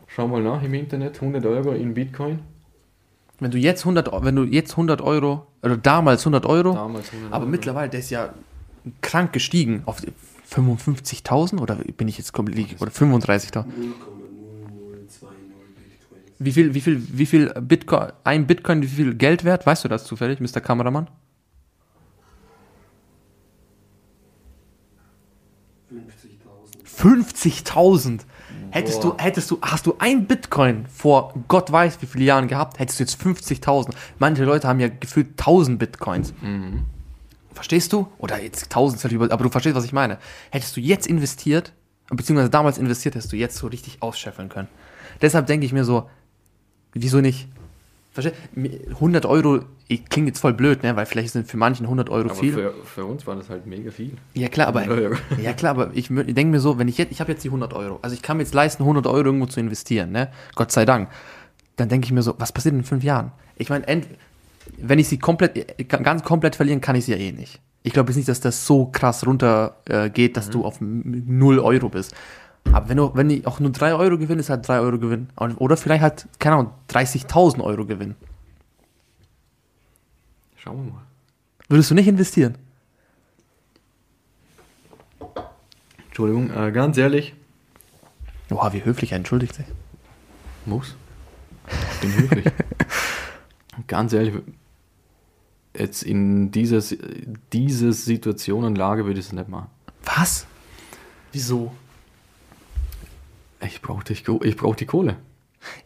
[0.08, 2.40] Schau mal nach im Internet, 100 Euro in Bitcoin.
[3.40, 7.10] wenn du jetzt 100, Eu- wenn du jetzt 100 Euro, oder damals 100 Euro, Damals
[7.12, 7.50] 100 aber Euro.
[7.50, 8.28] mittlerweile, der ist ja
[9.00, 10.00] krank gestiegen auf
[10.52, 13.64] 55.000 oder bin ich jetzt komplett, oder 35.000.
[13.64, 13.64] 0,0020
[14.92, 15.20] Bitcoins.
[16.38, 19.66] Wie viel, wie viel, wie viel Bitcoin, ein Bitcoin, wie viel Geld wert?
[19.66, 20.60] Weißt du das zufällig, Mr.
[20.60, 21.08] Kameramann?
[26.96, 27.64] 50.000.
[27.66, 28.20] 50.000!
[28.70, 32.78] Hättest du, hättest du, hast du ein Bitcoin vor Gott weiß wie viele Jahren gehabt,
[32.78, 33.92] hättest du jetzt 50.000.
[34.18, 36.32] Manche Leute haben ja gefühlt 1000 Bitcoins.
[36.40, 36.86] Mhm.
[37.54, 38.08] Verstehst du?
[38.18, 40.18] Oder jetzt 1000, ist über- aber du verstehst, was ich meine.
[40.50, 41.72] Hättest du jetzt investiert,
[42.10, 44.68] beziehungsweise damals investiert, hättest du jetzt so richtig ausscheffeln können.
[45.20, 46.08] Deshalb denke ich mir so,
[46.92, 47.48] wieso nicht?
[48.12, 48.32] Versteh?
[49.00, 50.94] 100 Euro, ich- klingt jetzt voll blöd, ne?
[50.96, 52.52] Weil vielleicht sind für manchen 100 Euro Aber viel.
[52.52, 54.12] für, für uns war das halt mega viel.
[54.34, 55.14] Ja klar, aber 100 Euro.
[55.42, 57.48] ja klar, aber ich, ich denke mir so, wenn ich jetzt, ich habe jetzt die
[57.48, 60.30] 100 Euro, also ich kann mir jetzt leisten, 100 Euro irgendwo zu investieren, ne?
[60.54, 61.08] Gott sei Dank.
[61.76, 63.32] Dann denke ich mir so, was passiert in fünf Jahren?
[63.56, 64.08] Ich meine, ent-
[64.78, 67.60] wenn ich sie komplett, ganz komplett verlieren, kann ich sie ja eh nicht.
[67.82, 71.02] Ich glaube jetzt nicht, dass das so krass runter äh, geht, dass du auf m-
[71.26, 72.14] 0 Euro bist.
[72.72, 75.28] Aber wenn du, wenn ich auch nur 3 Euro gewinne, ist halt 3 Euro Gewinn.
[75.56, 78.14] Oder vielleicht halt, keine Ahnung, 30.000 Euro Gewinn.
[80.56, 81.02] Schauen wir mal.
[81.68, 82.56] Würdest du nicht investieren?
[86.06, 87.34] Entschuldigung, äh, ganz ehrlich.
[88.50, 89.66] Oha, wie höflich er entschuldigt sich.
[90.66, 90.94] Muss.
[91.94, 92.44] Ich bin höflich.
[93.86, 94.34] ganz ehrlich,
[95.76, 96.82] jetzt in dieser,
[97.52, 99.68] dieser Situation und Lage würde ich es nicht machen.
[100.04, 100.46] Was?
[101.32, 101.72] Wieso?
[103.64, 105.16] Ich brauche ich brauch die Kohle.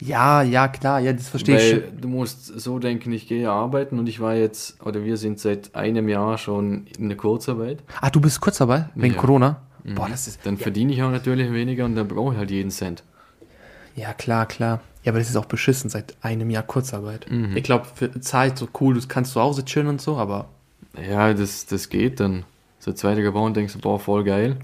[0.00, 2.00] Ja, ja, klar, ja, das verstehe ich Weil schon.
[2.00, 5.74] du musst so denken, ich gehe arbeiten und ich war jetzt, oder wir sind seit
[5.74, 7.82] einem Jahr schon in der Kurzarbeit.
[8.00, 9.20] Ah, du bist kurz dabei, wegen Ja.
[9.20, 9.62] Corona?
[9.94, 10.44] Boah, das ist.
[10.44, 13.04] Dann ja, verdiene ich auch natürlich weniger und dann brauche ich halt jeden Cent.
[13.94, 14.80] ja, klar, klar.
[15.06, 17.30] Ja, aber das ist auch beschissen seit einem Jahr Kurzarbeit.
[17.30, 17.56] Mhm.
[17.56, 20.48] Ich glaube, für Zeit so cool, du kannst zu Hause chillen und so, aber
[21.00, 22.44] Ja, das, das geht dann.
[22.80, 24.56] So zwei Tage Wochen denkst du, boah, voll geil.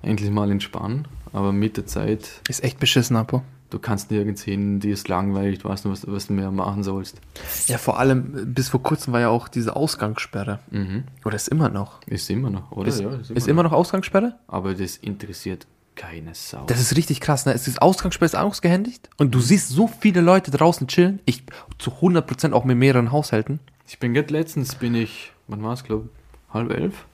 [0.00, 1.06] Endlich mal entspannen.
[1.34, 3.42] Aber mit der Zeit, ist echt beschissen, Apo.
[3.68, 6.82] du kannst nirgends hin, dir ist langweilig, du weißt nicht, was, was du mehr machen
[6.82, 7.20] sollst.
[7.66, 10.60] Ja, vor allem, bis vor kurzem war ja auch diese Ausgangssperre.
[10.70, 11.04] Mhm.
[11.26, 12.00] Oder ist immer noch?
[12.06, 12.88] Ist immer noch, oder?
[12.88, 14.36] Ist, ja, ist immer noch Ausgangssperre?
[14.46, 15.66] Aber das interessiert
[15.98, 16.64] keine Sau.
[16.66, 17.52] Das ist richtig krass, ne?
[17.52, 21.20] Es ist Ausgangssperre ist ausgehändigt und du siehst so viele Leute draußen chillen.
[21.26, 21.42] Ich
[21.76, 23.60] zu 100% auch mit mehreren Haushalten.
[23.86, 26.08] Ich bin gerade letztens, bin ich, wann war es, glaube
[26.50, 27.04] halb elf?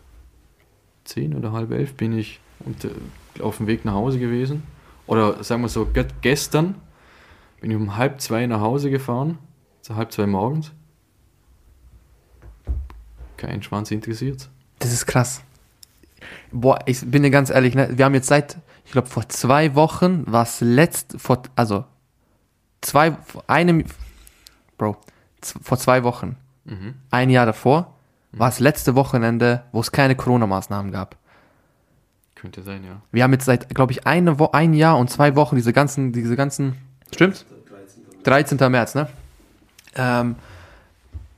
[1.04, 2.90] Zehn oder halb elf bin ich unter,
[3.40, 4.62] auf dem Weg nach Hause gewesen.
[5.06, 5.88] Oder sagen wir so,
[6.20, 6.76] gestern
[7.60, 9.38] bin ich um halb zwei nach Hause gefahren,
[9.80, 10.72] so halb zwei morgens.
[13.36, 14.48] Kein Schwanz interessiert.
[14.78, 15.42] Das ist krass.
[16.52, 17.88] Boah, ich bin dir ganz ehrlich, ne?
[17.92, 21.84] wir haben jetzt seit, ich glaube, vor zwei Wochen war es letzt, vor, also,
[22.80, 23.84] zwei, vor einem,
[24.78, 24.96] Bro,
[25.62, 26.94] vor zwei Wochen, Mhm.
[27.10, 27.94] ein Jahr davor,
[28.32, 31.16] war es letzte Wochenende, wo es keine Corona-Maßnahmen gab.
[32.34, 33.00] Könnte sein, ja.
[33.12, 36.12] Wir haben jetzt seit, glaube ich, eine Wo ein Jahr und zwei Wochen diese ganzen,
[36.12, 36.76] diese ganzen,
[37.12, 37.44] stimmt's?
[38.24, 38.58] 13.
[38.58, 38.70] 13.
[38.72, 39.08] März, ne?
[39.94, 40.36] Ähm,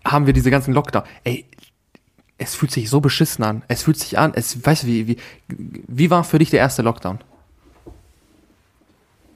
[0.05, 1.03] haben wir diese ganzen Lockdown.
[1.25, 1.45] Ey,
[2.39, 3.63] es fühlt sich so beschissen an.
[3.69, 5.17] Es fühlt sich an, es, weißt du, wie, wie,
[5.49, 7.19] wie war für dich der erste Lockdown?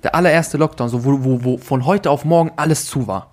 [0.03, 3.31] Der allererste Lockdown, so wo, wo, wo von heute auf morgen alles zu war.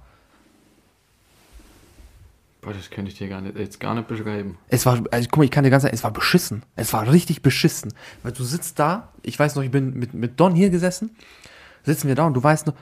[2.62, 4.58] Boah, das könnte ich dir gar nicht, jetzt gar nicht beschreiben.
[4.68, 6.64] Es war, also guck mal, ich kann dir ganz sagen, es war beschissen.
[6.76, 7.94] Es war richtig beschissen.
[8.24, 11.16] Weil du sitzt da, ich weiß noch, ich bin mit, mit Don hier gesessen,
[11.84, 12.74] sitzen wir da und du weißt noch,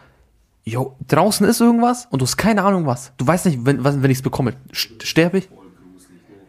[0.63, 3.11] jo, draußen ist irgendwas und du hast keine Ahnung was.
[3.17, 5.49] Du weißt nicht, wenn, wenn ich es bekomme, st- sterbe ich?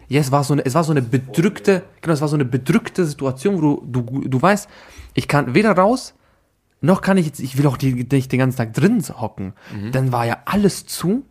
[0.09, 2.45] Ja, es war so eine, es war so eine bedrückte, genau, es war so eine
[2.47, 4.69] bedrückte Situation, wo du, du, du weißt,
[5.13, 6.15] ich kann weder raus,
[6.81, 9.55] noch kann ich jetzt, ich will auch die, nicht den ganzen Tag drin hocken.
[9.93, 11.25] Dann war ja alles zu.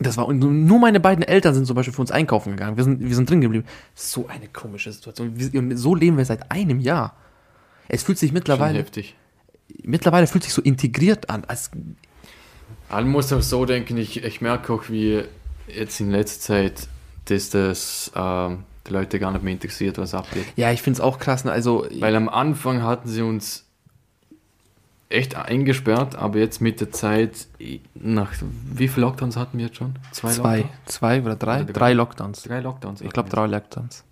[0.00, 2.76] Das war, und nur meine beiden Eltern sind zum Beispiel für uns einkaufen gegangen.
[2.76, 3.66] Wir sind, wir sind drin geblieben.
[3.94, 5.34] So eine komische Situation.
[5.54, 7.16] Und so leben wir seit einem Jahr.
[7.88, 9.16] Es fühlt sich Schon mittlerweile, heftig.
[9.82, 11.44] mittlerweile fühlt sich so integriert an.
[11.46, 11.70] Als,
[12.90, 15.24] Man muss auch so denken, ich, ich merke auch, wie
[15.66, 16.88] jetzt in letzter Zeit,
[17.24, 20.44] dass das ähm, die Leute gar nicht mehr interessiert, was abgeht.
[20.54, 21.44] ja, ich finde es auch krass.
[21.44, 21.50] Ne?
[21.50, 23.64] Also, Weil am Anfang hatten sie uns
[25.10, 27.46] echt eingesperrt, aber jetzt mit der Zeit,
[27.94, 28.32] nach
[28.74, 29.94] wie viele Lockdowns hatten wir jetzt schon?
[30.12, 30.66] zwei, Lockdowns?
[30.86, 31.62] zwei oder drei?
[31.62, 31.92] Oder drei.
[31.94, 32.42] Lockdowns.
[32.42, 33.00] Drei Lockdowns.
[33.00, 34.04] Ich glaube, drei Lockdowns.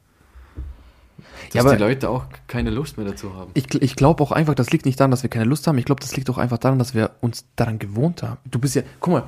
[1.49, 3.51] Dass Ja, aber- die Leute auch keine Lust mehr dazu haben.
[3.55, 5.77] Ich, ich glaube auch einfach, das liegt nicht daran, dass wir keine Lust haben.
[5.79, 8.39] Ich glaube, das liegt auch einfach daran, dass wir uns daran gewohnt haben.
[8.47, 9.23] Du bist ja, guck mal,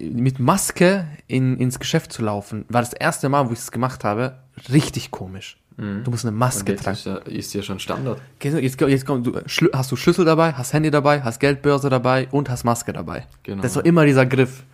[0.00, 4.04] mit Maske in, ins Geschäft zu laufen, war das erste Mal, wo ich es gemacht
[4.04, 4.38] habe,
[4.70, 5.56] richtig komisch.
[5.78, 6.96] Du musst eine Maske tragen.
[6.96, 8.20] ist ja, ist ja schon Standard.
[8.42, 11.88] Jetzt, jetzt, jetzt komm, du, Schlü- hast du Schlüssel dabei, hast Handy dabei, hast Geldbörse
[11.88, 13.26] dabei und hast Maske dabei.
[13.44, 13.62] Genau.
[13.62, 14.64] Das ist doch immer dieser Griff.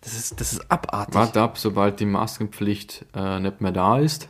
[0.00, 1.14] Das ist, das ist abartig.
[1.14, 4.28] Warte ab, sobald die Maskenpflicht äh, nicht mehr da ist.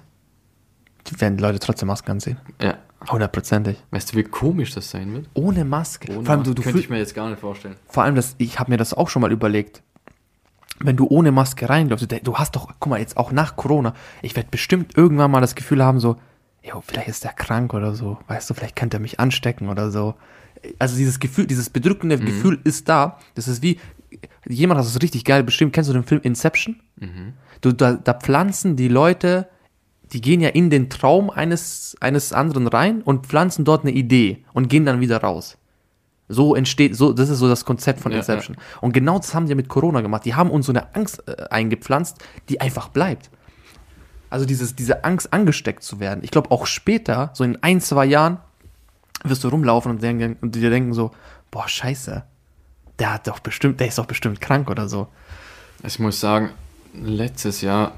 [1.07, 2.37] Die werden Leute trotzdem Masken anziehen.
[2.61, 2.77] Ja.
[3.11, 3.77] Hundertprozentig.
[3.91, 5.27] Weißt du, wie komisch das sein wird?
[5.35, 6.13] Ohne Maske.
[6.13, 7.77] Ohne Vor allem, du, Maske du könnte ich mir jetzt gar nicht vorstellen.
[7.89, 9.83] vor allem, das, ich habe mir das auch schon mal überlegt.
[10.81, 14.35] Wenn du ohne Maske reinläufst, du, hast doch, guck mal, jetzt auch nach Corona, ich
[14.35, 16.17] werde bestimmt irgendwann mal das Gefühl haben, so,
[16.63, 19.91] jo, vielleicht ist der krank oder so, weißt du, vielleicht könnte er mich anstecken oder
[19.91, 20.15] so.
[20.79, 23.19] Also dieses Gefühl, dieses bedrückende Gefühl ist da.
[23.35, 23.79] Das ist wie,
[24.49, 25.73] jemand hat es richtig geil bestimmt.
[25.73, 26.81] Kennst du den Film Inception?
[27.61, 29.49] Du, da, da pflanzen die Leute,
[30.13, 34.45] die gehen ja in den Traum eines, eines anderen rein und pflanzen dort eine Idee
[34.53, 35.59] und gehen dann wieder raus.
[36.29, 38.57] So entsteht, so, das ist so das Konzept von Ja, Inception.
[38.81, 40.25] Und genau das haben die ja mit Corona gemacht.
[40.25, 42.17] Die haben uns so eine Angst äh, eingepflanzt,
[42.49, 43.31] die einfach bleibt.
[44.31, 46.25] Also dieses, diese Angst, angesteckt zu werden.
[46.25, 48.39] Ich glaube, auch später, so in ein, zwei Jahren,
[49.23, 51.11] wirst du rumlaufen und, denken, und dir denken so,
[51.51, 52.25] boah, scheiße,
[52.99, 55.09] der hat doch bestimmt, der ist doch bestimmt krank oder so.
[55.83, 56.51] Ich muss sagen,
[56.95, 57.93] letztes Jahr,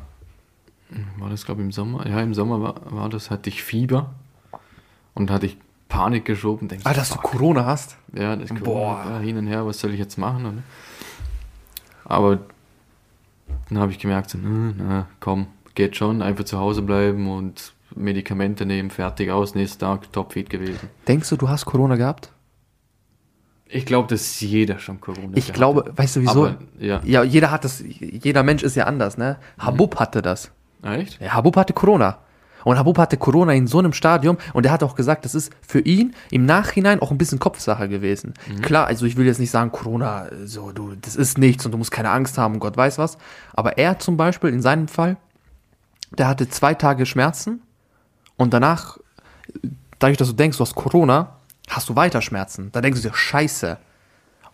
[1.18, 2.06] war das glaube ich im Sommer?
[2.06, 4.14] Ja, im Sommer war, war das, hatte ich Fieber
[5.14, 5.56] und hatte ich
[5.96, 6.68] Panik geschoben.
[6.68, 7.96] Denk, Ah, dass du Corona hast?
[8.12, 9.04] Ja, das Corona, Boah.
[9.11, 10.44] ja, hin und her, was soll ich jetzt machen?
[10.46, 10.62] Oder?
[12.04, 12.38] Aber
[13.68, 17.72] dann habe ich gemerkt, so, na, na, komm, geht schon, einfach zu Hause bleiben und
[17.94, 20.88] Medikamente nehmen, fertig aus, nächsten Tag topfit gewesen.
[21.09, 22.30] Denkst du, du hast Corona gehabt?
[23.68, 25.98] Ich glaube, dass jeder schon Corona Ich gehabt glaube, hat.
[25.98, 26.46] weißt du wieso?
[26.46, 27.00] Aber, ja.
[27.04, 29.38] ja, jeder hat das, jeder Mensch ist ja anders, ne?
[29.59, 30.50] Habub hatte das.
[30.82, 31.20] Ah, Echt?
[31.20, 32.18] Ja, Habub hatte Corona.
[32.66, 35.52] Und Habub hatte Corona in so einem Stadium und er hat auch gesagt, das ist
[35.64, 38.35] für ihn im Nachhinein auch ein bisschen Kopfsache gewesen.
[38.61, 41.79] Klar, also ich will jetzt nicht sagen, Corona, so, du, das ist nichts und du
[41.79, 43.18] musst keine Angst haben, Gott weiß was.
[43.52, 45.16] Aber er zum Beispiel, in seinem Fall,
[46.18, 47.62] der hatte zwei Tage Schmerzen
[48.37, 48.98] und danach,
[50.00, 51.37] dadurch, dass du denkst, du hast Corona,
[51.70, 52.72] hast du weiter Schmerzen.
[52.72, 53.79] Da denkst du dir, scheiße.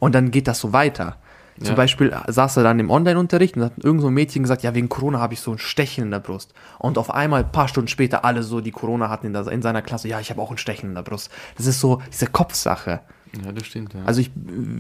[0.01, 1.17] Und dann geht das so weiter.
[1.59, 1.75] Zum Ja.
[1.75, 4.89] Beispiel saß er dann im Online-Unterricht und hat irgend so ein Mädchen gesagt, ja, wegen
[4.89, 6.55] Corona habe ich so ein Stechen in der Brust.
[6.79, 9.63] Und auf einmal, ein paar Stunden später, alle so, die Corona hatten in, der, in
[9.63, 11.31] seiner Klasse, ja, ich habe auch ein Stechen in der Brust.
[11.57, 13.01] Das ist so diese Kopfsache.
[13.45, 14.05] Ja, das stimmt, ja.
[14.05, 14.31] Also ich,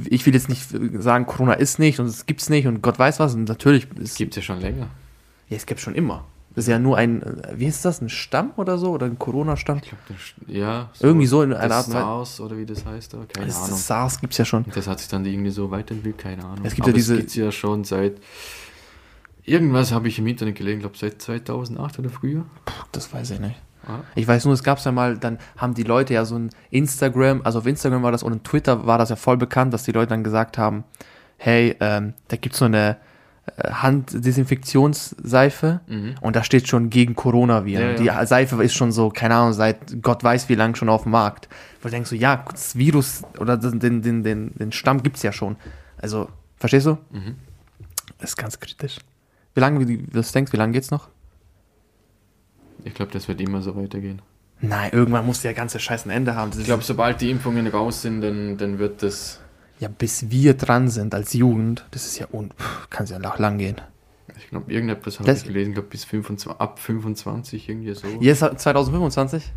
[0.09, 0.67] ich will jetzt nicht
[1.03, 3.35] sagen, Corona ist nicht und es gibt's nicht und Gott weiß was.
[3.35, 4.89] Und natürlich, es, gibt es ja schon länger.
[5.49, 6.25] ja, es gibt schon immer.
[6.55, 7.23] Das ist ja nur ein,
[7.55, 8.91] wie ist das, ein Stamm oder so?
[8.91, 9.79] Oder ein Corona-Stamm?
[9.83, 10.91] Ich glaube, das- ja.
[11.01, 11.93] Irgendwie so in einer das Art.
[11.93, 13.71] SARS oder wie das heißt da, keine Das, Ahnung.
[13.71, 14.65] das SARS gibt's ja schon.
[14.75, 16.65] Das hat sich dann irgendwie so weiterentwickelt, keine Ahnung.
[16.65, 18.21] Es gibt ja diese- Es gibt's ja schon seit.
[19.45, 22.45] Irgendwas habe ich im Internet gelesen, glaube seit 2008 oder früher.
[22.93, 23.57] Das weiß ich nicht.
[23.87, 23.99] Ah.
[24.15, 27.41] Ich weiß nur, es gab ja mal, dann haben die Leute ja so ein Instagram,
[27.43, 29.91] also auf Instagram war das und in Twitter war das ja voll bekannt, dass die
[29.91, 30.85] Leute dann gesagt haben,
[31.39, 32.99] hey, ähm, da gibt's so eine
[33.59, 35.81] Handdesinfektionsseife
[36.21, 37.97] und da steht schon gegen Coronaviren.
[37.97, 38.21] Ja, ja.
[38.21, 41.11] Die Seife ist schon so, keine Ahnung, seit Gott weiß wie lang schon auf dem
[41.13, 41.49] Markt.
[41.81, 45.33] Wo du denkst so, ja, das Virus oder den, den, den, den, Stamm gibt's ja
[45.33, 45.57] schon.
[45.99, 46.99] Also, verstehst du?
[48.19, 48.99] Das ist ganz kritisch.
[49.55, 51.09] Wie lange, wie, was denkst du, wie lange geht's noch?
[52.85, 54.21] Ich glaube, das wird immer so weitergehen.
[54.61, 56.53] Nein, irgendwann muss der ganze Scheiß ein Ende haben.
[56.53, 59.41] Das Ich glaube, sobald die Impfungen raus sind, dann, dann wird das.
[59.83, 62.53] Ja, bis wir dran sind als Jugend, das ist ja un,
[62.89, 63.81] kann es ja noch lang gehen.
[64.39, 68.07] Ich glaube, irgendetwas habe Das- ich gelesen, glaube bis 25, ab 25 irgendwie so.
[68.21, 69.51] Jetzt 2025?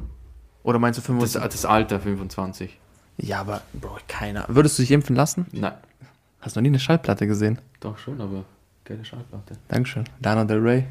[0.63, 1.41] Oder meinst du Das, 25?
[1.51, 2.75] das Alter 25.
[3.17, 4.45] ja, aber, Bro, keiner.
[4.47, 5.45] Würdest du dich impfen lassen?
[5.51, 5.73] Nein,
[6.41, 7.59] Hast du noch nie eine Schallplatte gesehen?
[7.79, 8.45] doch schon, aber
[8.83, 9.57] geile Schallplatte.
[9.67, 10.05] Dankeschön.
[10.23, 10.85] Lana Del Rey.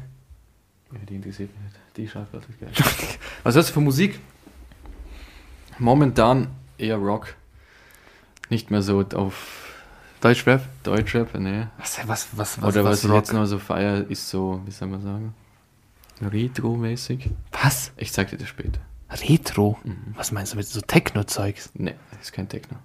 [0.93, 1.75] Ja, die interessiert mich nicht.
[1.97, 2.71] Die Schallplatte ist geil.
[3.43, 4.17] Was hörst du für Musik?
[5.77, 7.35] Momentan eher Rock.
[8.49, 9.73] Nicht mehr so auf
[10.21, 10.61] Deutschrap?
[10.83, 11.69] Deutschrap, ne.
[11.77, 13.17] Was, was, was, was, Oder was, was ich Rock?
[13.17, 15.33] jetzt noch so feier, ist so, wie soll man sagen,
[16.21, 17.29] Retro-mäßig.
[17.51, 17.91] Was?
[17.97, 18.79] Ich zeig dir das später.
[19.09, 19.77] Retro?
[19.83, 20.13] Mhm.
[20.15, 21.71] Was meinst du mit so Techno-Zeugs?
[21.75, 22.77] Ne, ist kein Techno.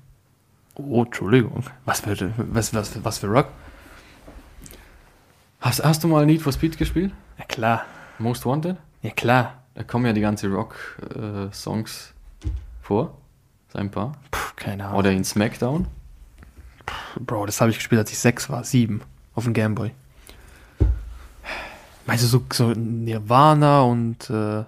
[0.74, 1.64] Oh, Entschuldigung.
[1.84, 3.48] Was für, was, was, was für Rock?
[5.60, 7.12] Hast, hast du mal Need for Speed gespielt?
[7.38, 7.84] Ja, klar.
[8.18, 8.76] Most Wanted?
[9.02, 9.62] Ja, klar.
[9.74, 12.12] Da kommen ja die ganze Rock-Songs
[12.82, 13.16] vor.
[13.72, 14.12] So ein paar.
[14.30, 14.98] Puh, keine Ahnung.
[14.98, 15.86] Oder in Smackdown.
[17.18, 18.64] Bro, das habe ich gespielt, als ich sechs war.
[18.64, 19.02] Sieben.
[19.34, 19.92] Auf dem Gameboy.
[22.06, 24.64] Meinst du so, so Nirvana und, äh,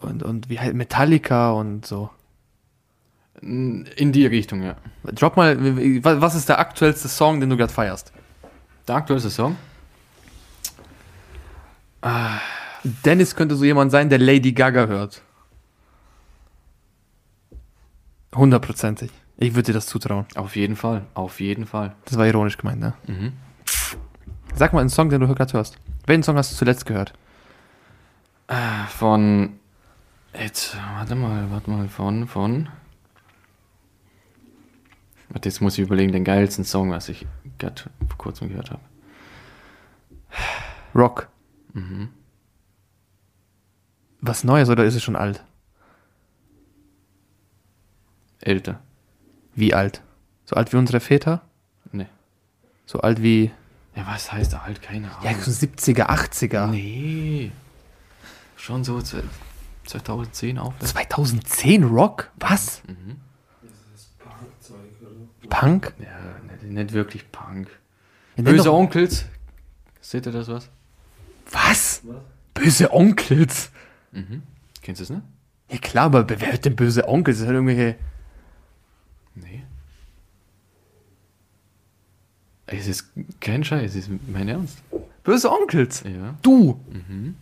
[0.00, 2.10] und, und wie heißt Metallica und so?
[3.40, 4.74] In die Richtung, ja.
[5.04, 5.56] Drop mal,
[6.04, 8.12] wa- was ist der aktuellste Song, den du gerade feierst?
[8.88, 9.56] Der aktuellste Song?
[13.04, 15.22] Dennis könnte so jemand sein, der Lady Gaga hört.
[18.34, 19.10] Hundertprozentig.
[19.36, 20.26] Ich würde dir das zutrauen.
[20.34, 21.06] Auf jeden Fall.
[21.14, 21.94] Auf jeden Fall.
[22.04, 22.94] Das war ironisch gemeint, ne?
[23.06, 23.32] Mhm.
[24.54, 25.78] Sag mal einen Song, den du gerade hörst.
[26.06, 27.12] Welchen Song hast du zuletzt gehört?
[28.88, 29.58] Von.
[30.38, 32.68] Jetzt, warte mal, warte mal, von, von.
[35.28, 37.26] Warte, jetzt muss ich überlegen, den geilsten Song, was ich
[37.58, 38.82] gerade vor kurzem gehört habe.
[40.94, 41.28] Rock.
[41.72, 42.10] Mhm.
[44.20, 45.42] Was Neues oder ist es schon alt?
[48.40, 48.80] Älter.
[49.54, 50.02] Wie alt?
[50.44, 51.42] So alt wie unsere Väter?
[51.92, 52.06] Nee.
[52.86, 53.50] So alt wie.
[53.94, 54.82] Ja, was heißt alt?
[54.82, 55.24] Keine Ahnung.
[55.24, 56.66] Ja, so 70er, 80er.
[56.68, 57.50] Nee.
[58.56, 59.22] Schon so zwe-
[59.86, 60.92] 2010 aufwärts.
[60.92, 62.30] 2010 Rock?
[62.38, 62.82] Was?
[62.86, 63.16] Mhm.
[65.48, 65.94] Punk?
[65.98, 66.06] Ja,
[66.52, 67.68] nicht, nicht wirklich Punk.
[68.36, 69.24] Ja, Böse doch- Onkels.
[70.00, 70.68] Seht ihr das was?
[71.50, 72.02] Was?
[72.54, 73.70] Böse Onkels?
[74.12, 74.42] Mhm.
[74.82, 75.22] Kennst du es, ne?
[75.70, 77.38] Ja klar, aber wer hört denn böse Onkels?
[77.38, 77.96] Das sind irgendwelche.
[79.34, 79.62] Nee.
[82.66, 83.08] Es ist
[83.40, 84.78] kein Scheiß, es ist mein Ernst.
[85.24, 86.02] Böse Onkels?
[86.04, 86.34] Ja.
[86.42, 86.80] Du!
[86.90, 87.34] Mhm.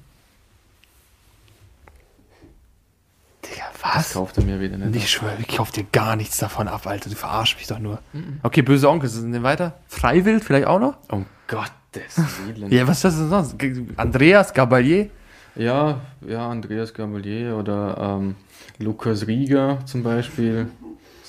[3.44, 4.12] Digga, Das was?
[4.14, 4.96] kauft er mir wieder nicht.
[4.96, 7.10] ich schwöre, ich kauf dir gar nichts davon ab, Alter.
[7.10, 8.00] Du verarsch mich doch nur.
[8.42, 9.78] Okay, böse Onkels, sind wir weiter?
[9.88, 10.96] Freiwild vielleicht auch noch?
[11.10, 12.70] Um Gottes Willen.
[12.72, 13.56] Ja, was ist das denn sonst?
[13.98, 15.10] Andreas Gabalier?
[15.56, 18.36] Ja, ja, Andreas Gabalier oder ähm,
[18.78, 20.68] Lukas Rieger zum Beispiel.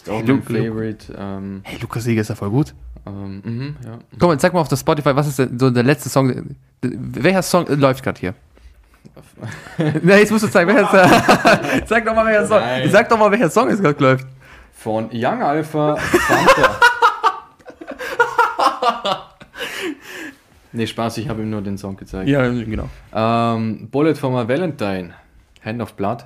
[0.10, 1.14] Auch Hey, Favorite.
[1.18, 2.74] Ähm, Hey, Lukas Sieger ist ja voll gut.
[3.06, 4.00] ähm, mhm, ja.
[4.20, 6.56] Komm, jetzt sag mal auf das Spotify, was ist denn so der letzte Song?
[6.82, 8.34] Welcher Song läuft gerade hier?
[10.02, 11.82] nee, jetzt musst du zeigen, welcher Song.
[11.88, 12.60] sag doch mal, welcher Song.
[12.60, 12.90] Nein.
[12.92, 14.28] Sag doch mal, welcher Song es gerade läuft.
[14.74, 16.80] Von Young Alpha Fanta.
[20.72, 22.30] nee, Spaß, ich habe ihm nur den Song gezeigt.
[22.30, 22.90] Ja, genau.
[23.14, 25.14] Ähm, Bullet for my Valentine.
[25.64, 26.26] Hand of Blood.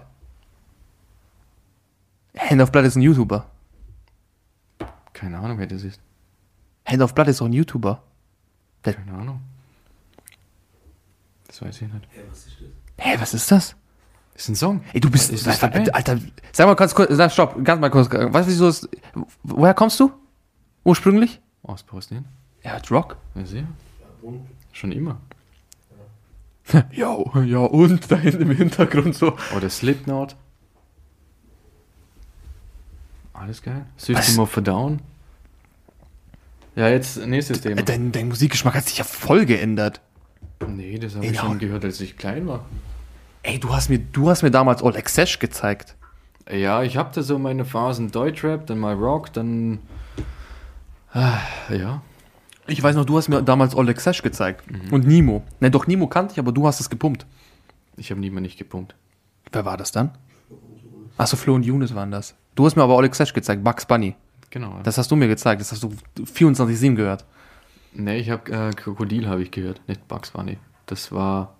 [2.37, 3.45] Hand of Blood ist ein YouTuber.
[5.13, 5.99] Keine Ahnung, wer das ist.
[6.85, 8.03] Hand of Blood ist auch ein YouTuber.
[8.81, 9.41] Keine Ahnung.
[11.47, 12.07] Das weiß ich nicht.
[12.97, 13.75] Hä, was ist das?
[14.35, 14.83] Ist ein Song.
[14.93, 15.31] Ey, du bist.
[15.31, 16.19] Ist das Alter, der Alter,
[16.51, 18.09] sag mal ganz kurz, sag, stopp, ganz mal kurz.
[18.11, 18.89] Was, wieso ist.
[19.43, 20.11] Woher kommst du?
[20.83, 21.39] Ursprünglich?
[21.61, 22.25] Aus Bosnien.
[22.63, 23.17] Ja, Rock.
[23.35, 23.67] Ja, sehr.
[24.71, 25.19] Schon immer.
[26.91, 29.37] Ja, ja, und da hinten im Hintergrund so.
[29.55, 30.37] Oder Slipknot.
[33.33, 33.85] Alles geil.
[33.97, 35.01] System of a Down.
[36.75, 37.81] Ja, jetzt nächstes Thema.
[37.81, 40.01] Äh, Dein, dein Musikgeschmack hat sich ja voll geändert.
[40.67, 42.65] Nee, das habe ich schon gehört, als ich klein war.
[43.43, 45.95] Ey, du hast mir, du hast mir damals All Access gezeigt.
[46.51, 49.79] Ja, ich habe da so meine Phasen Deutschrap, dann mal Rock, dann.
[51.11, 52.01] Ah, ja.
[52.65, 54.63] Ich weiß noch, du hast mir damals All Access gezeigt.
[54.91, 55.43] Und Nemo.
[55.59, 57.25] Nein, doch, Nemo kannte ich, aber du hast es gepumpt.
[57.97, 58.95] Ich habe niemand nicht gepumpt.
[59.51, 60.11] Wer war das dann?
[61.17, 62.35] Achso, Flo und Younes waren das.
[62.55, 64.15] Du hast mir aber All Access gezeigt, Bugs Bunny.
[64.49, 64.79] Genau.
[64.83, 67.25] Das hast du mir gezeigt, das hast du 24-7 gehört.
[67.93, 70.57] nee, ich habe äh, Krokodil habe ich gehört, nicht Bugs Bunny.
[70.85, 71.55] Das war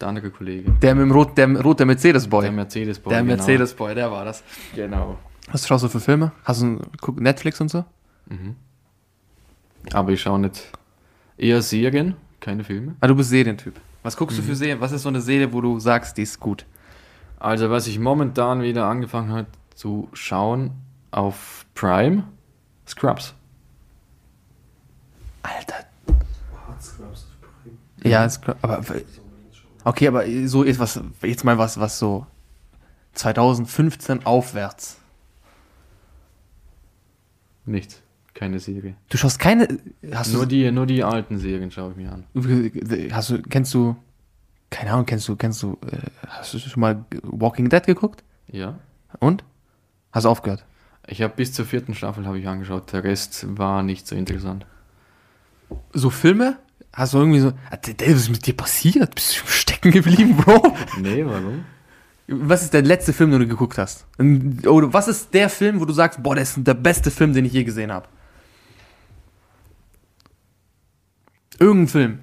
[0.00, 0.70] der andere Kollege.
[0.82, 2.42] Der mit dem rot, der rote Mercedes-Boy.
[2.42, 3.10] Der Mercedes-Boy.
[3.10, 3.34] Der genau.
[3.36, 4.42] Mercedes-Boy, der war das.
[4.74, 5.18] Genau.
[5.52, 6.32] Was schaust du für Filme?
[6.44, 6.80] Hast du
[7.16, 7.84] Netflix und so?
[9.92, 10.70] Aber ich schaue nicht.
[11.38, 12.96] Eher Serien, keine Filme.
[13.00, 13.74] Ah, du bist Serientyp.
[14.02, 14.80] Was guckst du für Serien?
[14.80, 16.64] Was ist so eine Serie, wo du sagst, die ist gut?
[17.46, 20.72] Also, was ich momentan wieder angefangen habe zu schauen
[21.12, 22.24] auf Prime,
[22.88, 23.34] Scrubs.
[25.44, 25.76] Alter,
[26.82, 28.12] Scrubs auf Prime.
[28.12, 28.56] Ja, klar.
[28.62, 28.82] Aber
[29.84, 32.26] okay, aber so etwas, jetzt mal was, was so
[33.12, 34.96] 2015 aufwärts.
[37.64, 38.02] Nichts.
[38.34, 38.96] Keine Serie.
[39.08, 39.68] Du schaust keine.
[40.12, 42.24] Hast Nur du, die, nur die alten Serien schaue ich mir an.
[43.12, 43.94] hast du, kennst du,
[44.76, 45.96] keine Ahnung, kennst du, kennst du, äh,
[46.28, 48.22] hast du schon mal Walking Dead geguckt?
[48.48, 48.78] Ja.
[49.20, 49.42] Und?
[50.12, 50.66] Hast du aufgehört?
[51.06, 52.92] Ich habe bis zur vierten Staffel habe ich angeschaut.
[52.92, 54.66] Der Rest war nicht so interessant.
[55.94, 56.58] So Filme?
[56.92, 59.14] Hast du irgendwie so, Ah, was ist mit dir passiert?
[59.14, 60.74] Bist du stecken geblieben, Bro?
[61.00, 61.64] Nee, warum?
[62.28, 64.04] Was ist der letzte Film, den du geguckt hast?
[64.18, 67.44] Oder was ist der Film, wo du sagst, boah, das ist der beste Film, den
[67.46, 68.08] ich je gesehen habe?
[71.58, 72.18] Irgendein Film.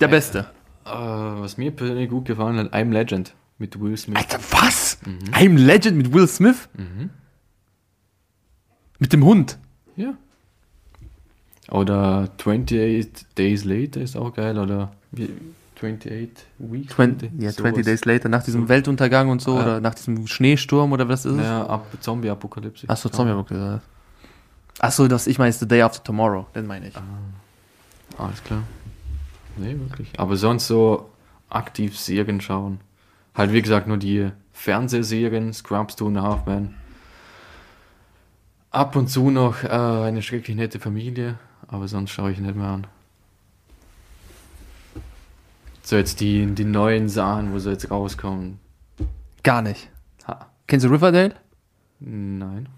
[0.00, 0.50] Der Äh, beste.
[0.84, 4.16] Äh, was mir persönlich gut gefallen hat, I'm Legend mit Will Smith.
[4.16, 4.98] Alter, was?
[5.32, 6.68] I'm Legend mit Will Smith?
[6.74, 7.10] Mhm.
[8.98, 9.58] Mit dem Hund.
[9.96, 10.14] Ja.
[11.70, 14.58] Oder 28 Days Later ist auch geil.
[14.58, 15.28] Oder wie,
[15.76, 16.94] 28 Weeks?
[16.94, 19.62] 20, ja, 20 Days Later, nach diesem Weltuntergang und so, Ja.
[19.62, 21.42] oder nach diesem Schneesturm, oder was ist es?
[21.42, 22.88] Ja, ab Zombie-Apokalypse.
[22.88, 23.82] Achso, Zombie gesagt.
[24.78, 26.94] Achso, das ich meine, ist The Day After Tomorrow, den meine ich.
[28.18, 28.62] Alles klar.
[29.60, 30.18] Nee, wirklich.
[30.18, 31.10] Aber sonst so
[31.48, 32.80] aktiv Serien schauen.
[33.34, 36.74] Halt, wie gesagt, nur die Fernsehserien, Scrubs, Two and a Half Men.
[38.70, 41.38] Ab und zu noch äh, eine schrecklich nette Familie,
[41.68, 42.86] aber sonst schaue ich nicht mehr an.
[45.82, 48.60] So jetzt die, die neuen Sachen, wo sie jetzt rauskommen.
[49.42, 49.90] Gar nicht.
[50.26, 50.46] Ha.
[50.66, 51.34] Kennst du Riverdale?
[51.98, 52.68] Nein,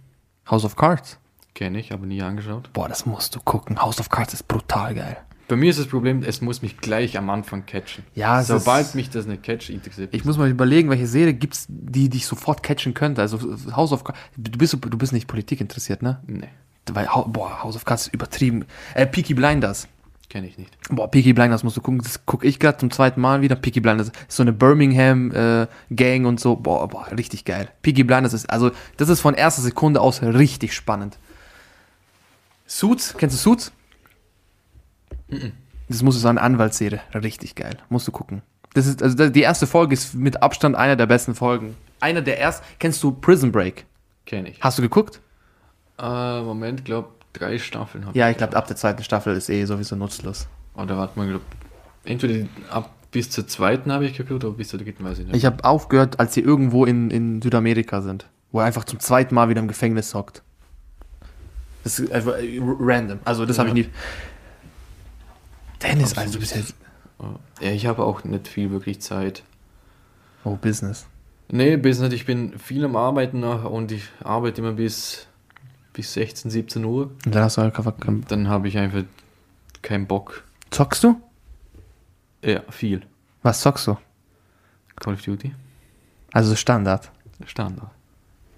[0.49, 1.18] House of Cards?
[1.55, 2.72] kenne ich, aber nie angeschaut.
[2.72, 3.80] Boah, das musst du gucken.
[3.80, 5.18] House of Cards ist brutal geil.
[5.53, 8.05] Bei mir ist das Problem, es muss mich gleich am Anfang catchen.
[8.15, 11.67] Ja, es Sobald mich das nicht catcht, interessiert ich muss mal überlegen, welche Serie gibt's,
[11.69, 13.21] die dich sofort catchen könnte.
[13.21, 13.39] Also
[13.77, 16.23] House of Cards, du bist, du bist nicht Politik interessiert, ne?
[16.27, 16.49] Nee,
[16.91, 18.65] Weil, boah, House of Cards ist übertrieben.
[18.95, 19.89] Äh, Peaky Blinders.
[20.31, 20.75] kenne ich nicht.
[20.89, 22.01] Boah, Peaky Blinders musst du gucken.
[22.03, 23.55] Das gucke ich gerade zum zweiten Mal wieder.
[23.55, 26.57] Peaky Blinders ist so eine Birmingham-Gang und so.
[26.57, 27.69] Boah, boah, richtig geil.
[27.83, 31.19] Peaky Blinders ist, also, das ist von erster Sekunde aus richtig spannend.
[32.67, 33.71] Suits, kennst du Suits?
[35.89, 37.01] Das muss so eine Anwaltsserie.
[37.14, 37.76] Richtig geil.
[37.89, 38.43] Musst du gucken.
[38.74, 41.76] Das ist, also die erste Folge ist mit Abstand einer der besten Folgen.
[42.01, 42.64] Einer der ersten.
[42.78, 43.85] Kennst du Prison Break?
[44.24, 44.62] Kenne ich.
[44.62, 45.20] Hast du geguckt?
[45.99, 49.64] Äh, Moment, glaub drei Staffeln habe Ja, ich glaube, ab der zweiten Staffel ist eh
[49.64, 50.49] sowieso nutzlos.
[50.74, 51.43] Oder warte mal, glaub,
[52.05, 55.37] entweder ab bis zur zweiten habe ich geguckt, oder bis zur dritten weiß ich nicht.
[55.37, 59.35] Ich habe aufgehört, als sie irgendwo in, in Südamerika sind, wo er einfach zum zweiten
[59.35, 60.43] Mal wieder im Gefängnis hockt.
[61.85, 63.18] Das ist einfach äh, random.
[63.24, 63.83] Also, das habe ich Ja.
[63.83, 63.91] nie.
[65.83, 66.18] Dennis, Absolut.
[66.18, 66.74] also du bist jetzt.
[67.61, 69.43] ja, ich habe auch nicht viel wirklich Zeit.
[70.45, 71.07] Oh, Business.
[71.51, 72.12] Nee, nicht.
[72.14, 75.26] Ich bin viel am Arbeiten noch und ich arbeite immer bis,
[75.93, 77.11] bis 16, 17 Uhr.
[77.24, 79.03] Und dann hast du halt einfach kein- Dann habe ich einfach
[79.83, 80.45] keinen Bock.
[80.70, 81.20] Zockst du?
[82.45, 83.03] Ja, viel.
[83.43, 83.97] Was zockst du?
[84.97, 85.53] Call of Duty.
[86.33, 87.11] Also Standard.
[87.47, 87.91] Standard.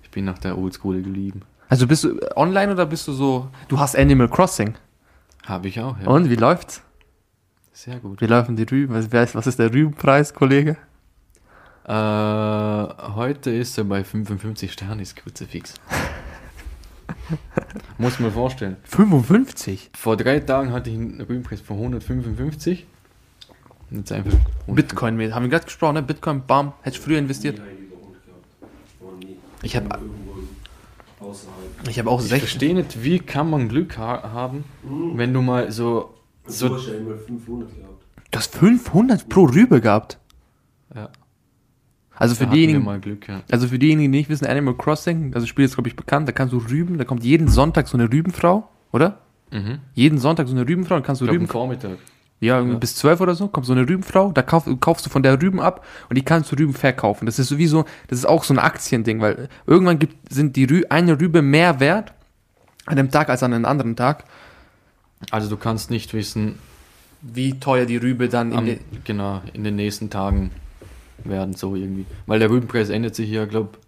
[0.03, 1.43] Ich bin nach der Oldschool geblieben.
[1.69, 3.49] Also bist du online oder bist du so.
[3.69, 4.75] Du hast Animal Crossing.
[5.45, 6.07] Habe ich auch, ja.
[6.07, 6.83] Und wie läuft's?
[7.77, 8.21] Sehr gut.
[8.21, 8.95] Wie laufen die Rüben?
[8.95, 10.77] Was, wer ist- was ist der Rübenpreis, Kollege?
[11.87, 15.75] Äh, heute ist er bei 55 Sternen, ist Kruzifix.
[17.99, 18.77] Muss man vorstellen.
[18.85, 19.91] 55?
[19.95, 22.87] Vor drei Tagen hatte ich einen Rübenpreis von 155.
[23.91, 24.77] Und jetzt einfach 100.
[24.77, 25.35] Bitcoin mit.
[25.35, 26.03] Haben wir gerade gesprochen, ne?
[26.03, 26.73] Bitcoin, bam.
[26.83, 27.57] Hätte ich früher investiert.
[27.59, 28.45] Nie einen über 100 gehabt.
[29.01, 29.37] War nie.
[29.63, 30.33] Ich hab- Irgendwo
[31.21, 31.89] außerhalb.
[31.89, 32.49] Ich habe auch Ich 60.
[32.51, 35.19] verstehe nicht, wie kann man Glück ha haben, Mhm.
[35.19, 36.14] wenn du mal so.
[36.47, 38.05] So, so du hast ja immer 500 gehabt.
[38.31, 40.19] Du hast 500 pro Rübe gehabt.
[40.95, 41.09] ja,
[42.17, 43.43] Also für diejenigen, mal Glück, ja.
[43.51, 46.29] also für diejenigen, die nicht wissen, Animal Crossing, also das Spiel ist glaube ich bekannt,
[46.29, 49.19] da kannst du Rüben, da kommt jeden Sonntag so eine Rübenfrau, oder?
[49.51, 49.79] Mhm.
[49.95, 51.99] Jeden Sonntag so eine Rübenfrau, dann kannst du Ich glaube, Rüben, Vormittag.
[52.41, 52.75] ja, ja.
[52.75, 55.61] bis 12 oder so, kommt so eine Rübenfrau, da kauf, kaufst du von der Rüben
[55.61, 57.27] ab und die kannst du Rüben verkaufen.
[57.27, 60.83] Das ist sowieso, das ist auch so ein Aktiending, weil irgendwann gibt, sind die Rü
[60.91, 62.13] eine Rübe mehr wert
[62.87, 64.25] an dem Tag als an einem anderen Tag,
[65.31, 66.59] Also du kannst nicht wissen,
[67.23, 70.51] wie teuer die Rübe dann in am, den, genau, in den nächsten Tagen
[71.25, 72.07] werden so irgendwie.
[72.27, 73.79] Weil der Rübenpreis ändert sich ja, glaube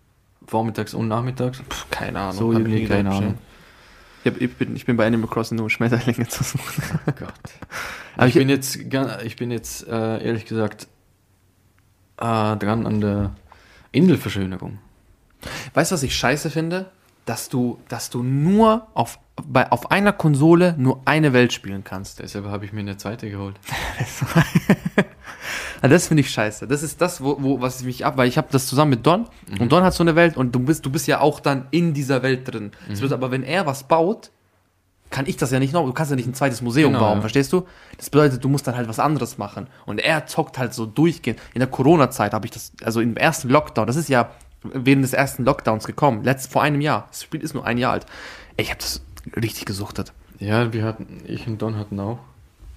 [0.47, 1.59] vormittags und nachmittags.
[1.69, 2.37] Pff, keine Ahnung.
[2.39, 3.39] So irgendwie, keine Ahnung.
[4.25, 6.83] Ich, hab, ich, bin, ich bin bei Animal Crossing nur Schmetterlinge zu suchen.
[7.07, 7.33] Oh Gott.
[8.17, 8.77] Aber ich, ich- bin jetzt,
[9.25, 10.89] ich bin jetzt äh, ehrlich gesagt
[12.19, 13.35] äh, dran an der
[13.93, 14.79] Inselverschönerung.
[15.75, 16.91] Weißt du, was ich scheiße finde?
[17.25, 22.21] Dass du, dass du nur auf, bei, auf einer Konsole nur eine Welt spielen kannst.
[22.21, 23.59] Deshalb habe ich mir eine zweite geholt.
[25.83, 26.67] Das finde ich scheiße.
[26.67, 29.07] Das ist das, wo, wo was ich mich ab, weil ich habe das zusammen mit
[29.07, 29.27] Don
[29.61, 31.95] und Don hat so eine Welt und du bist, du bist ja auch dann in
[31.95, 32.73] dieser Welt drin.
[32.89, 34.31] Das wird aber, wenn er was baut,
[35.11, 35.87] kann ich das ja nicht noch.
[35.87, 37.21] Du kannst ja nicht ein zweites Museum Genau, bauen, ja.
[37.21, 37.67] verstehst du?
[37.97, 39.69] Das bedeutet, du musst dann halt was anderes machen.
[39.85, 41.39] Und er zockt halt so durchgehend.
[41.55, 44.31] In der Corona-Zeit habe ich das, also im ersten Lockdown, das ist ja
[44.63, 47.07] während des ersten Lockdowns gekommen, letzt, vor einem Jahr.
[47.09, 48.07] Das Spiel ist nur ein Jahr alt.
[48.57, 49.03] Ich habe das
[49.35, 50.13] richtig gesuchtet.
[50.39, 52.19] Ja, wir hatten, ich und Don hatten auch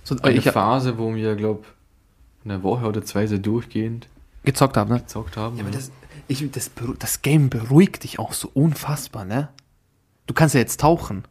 [0.04, 1.66] So, eine ich Phase, wo wir, glaube
[2.46, 4.08] eine Woche oder zwei so durchgehend
[4.44, 5.00] gezockt habe, ne?
[5.02, 5.58] gezockt haben.
[5.58, 5.92] Ja, aber das,
[6.28, 9.50] ich, das, das Game beruhigt dich auch so unfassbar, ne?
[10.26, 11.26] Du kannst ja jetzt tauchen.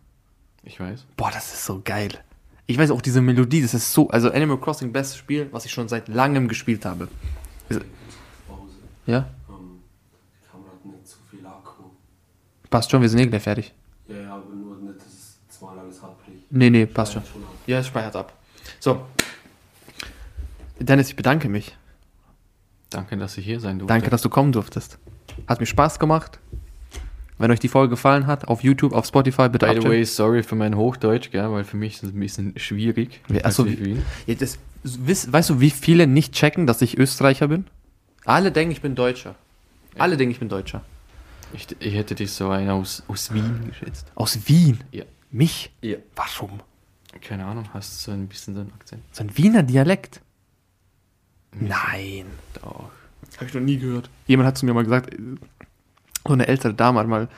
[0.63, 1.07] ich weiß.
[1.17, 2.11] Boah, das ist so geil.
[2.67, 5.73] Ich weiß auch diese Melodie, das ist so, also Animal Crossing, bestes Spiel, was ich
[5.73, 7.09] schon seit langem gespielt habe.
[7.69, 7.81] Pause.
[9.07, 9.29] Ja?
[9.49, 9.79] Ähm,
[10.43, 11.85] die Kamera hat nicht zu viel Akku.
[12.69, 13.73] Passt schon, wir sind eh gleich fertig.
[14.09, 16.38] Ja, ja, aber nur nicht, dass es zweimal alles abbricht.
[16.51, 17.23] Nee, nee, passt schon.
[17.67, 18.33] Ja, es speichert ab.
[18.81, 19.07] So.
[20.81, 21.77] Dennis, ich bedanke mich.
[22.91, 23.93] Danke, dass ich hier sein durfte.
[23.93, 24.99] Danke, dass du kommen durftest.
[25.47, 26.39] Hat mir Spaß gemacht.
[27.37, 30.43] Wenn euch die Folge gefallen hat, auf YouTube, auf Spotify, bitte By the way, sorry
[30.43, 33.21] für mein Hochdeutsch, gell, weil für mich ist es ein bisschen schwierig.
[33.29, 33.99] Wie- achso, nicht wie-.
[34.27, 37.67] Ja, das, weißt du, wie viele nicht checken, dass ich Österreicher bin?
[38.25, 39.37] Alle denken, ich bin Deutscher.
[39.99, 40.83] Alle denken, ich bin Deutscher.
[41.53, 44.07] Ich, ich hätte dich so einen aus, aus Wien geschätzt.
[44.17, 44.81] Aus Wien.
[44.91, 45.05] Ja.
[45.31, 45.73] Mich?
[45.83, 45.97] Ja.
[46.17, 46.61] Warum?
[47.21, 49.03] Keine Ahnung, hast du so ein bisschen so einen Akzent?
[49.13, 50.21] So ein Wiener Dialekt?
[51.53, 52.27] Nein.
[52.55, 52.91] Doch.
[53.37, 54.11] Habe ich noch nie gehört.
[54.27, 55.15] Jemand hat zu mir mal gesagt,
[56.27, 57.29] so eine ältere Dame hat mal,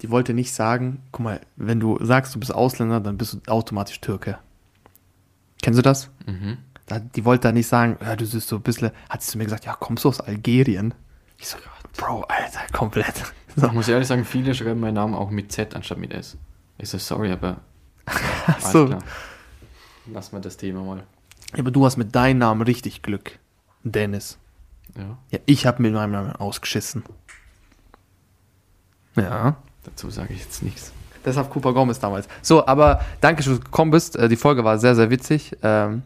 [0.00, 3.40] die wollte nicht sagen, guck mal, wenn du sagst, du bist Ausländer, dann bist du
[3.50, 4.38] automatisch Türke.
[5.62, 6.10] Kennst du das?
[6.26, 6.58] Mhm.
[6.86, 9.38] Da, die wollte da nicht sagen, ja, du bist so ein bisschen, hat sie zu
[9.38, 10.94] mir gesagt, ja, kommst du aus Algerien?
[11.38, 11.58] Ich so,
[11.96, 13.14] Bro, Alter, komplett.
[13.54, 13.66] So.
[13.66, 16.36] Ich muss ehrlich sagen, viele schreiben meinen Namen auch mit Z anstatt mit S.
[16.82, 17.58] Ich so, sorry, aber.
[18.46, 18.86] alles so.
[18.86, 19.02] klar.
[20.12, 21.04] Lass mal das Thema mal.
[21.56, 23.38] Aber du hast mit deinem Namen richtig Glück.
[23.84, 24.36] Dennis.
[24.96, 27.04] Ja, Ja, ich habe mit meinem Namen ausgeschissen.
[29.14, 29.56] Ja.
[29.84, 30.92] dazu sage ich jetzt nichts.
[31.24, 32.26] Deshalb Cooper Gomez damals.
[32.40, 34.16] So, aber danke, dass du gekommen bist.
[34.16, 35.56] Äh, Die Folge war sehr, sehr witzig.
[35.62, 36.02] Ähm,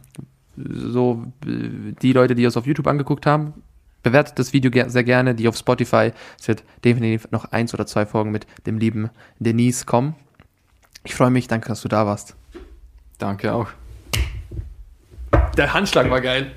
[0.56, 3.54] so, äh, die Leute, die es auf YouTube angeguckt haben,
[4.02, 5.34] bewertet das Video sehr gerne.
[5.34, 9.08] Die auf Spotify, es wird definitiv noch eins oder zwei Folgen mit dem lieben
[9.38, 10.14] Denise kommen.
[11.06, 12.34] Ich freue mich, danke, dass du da warst.
[13.18, 13.68] Danke auch.
[15.56, 16.50] Der Handschlag war geil.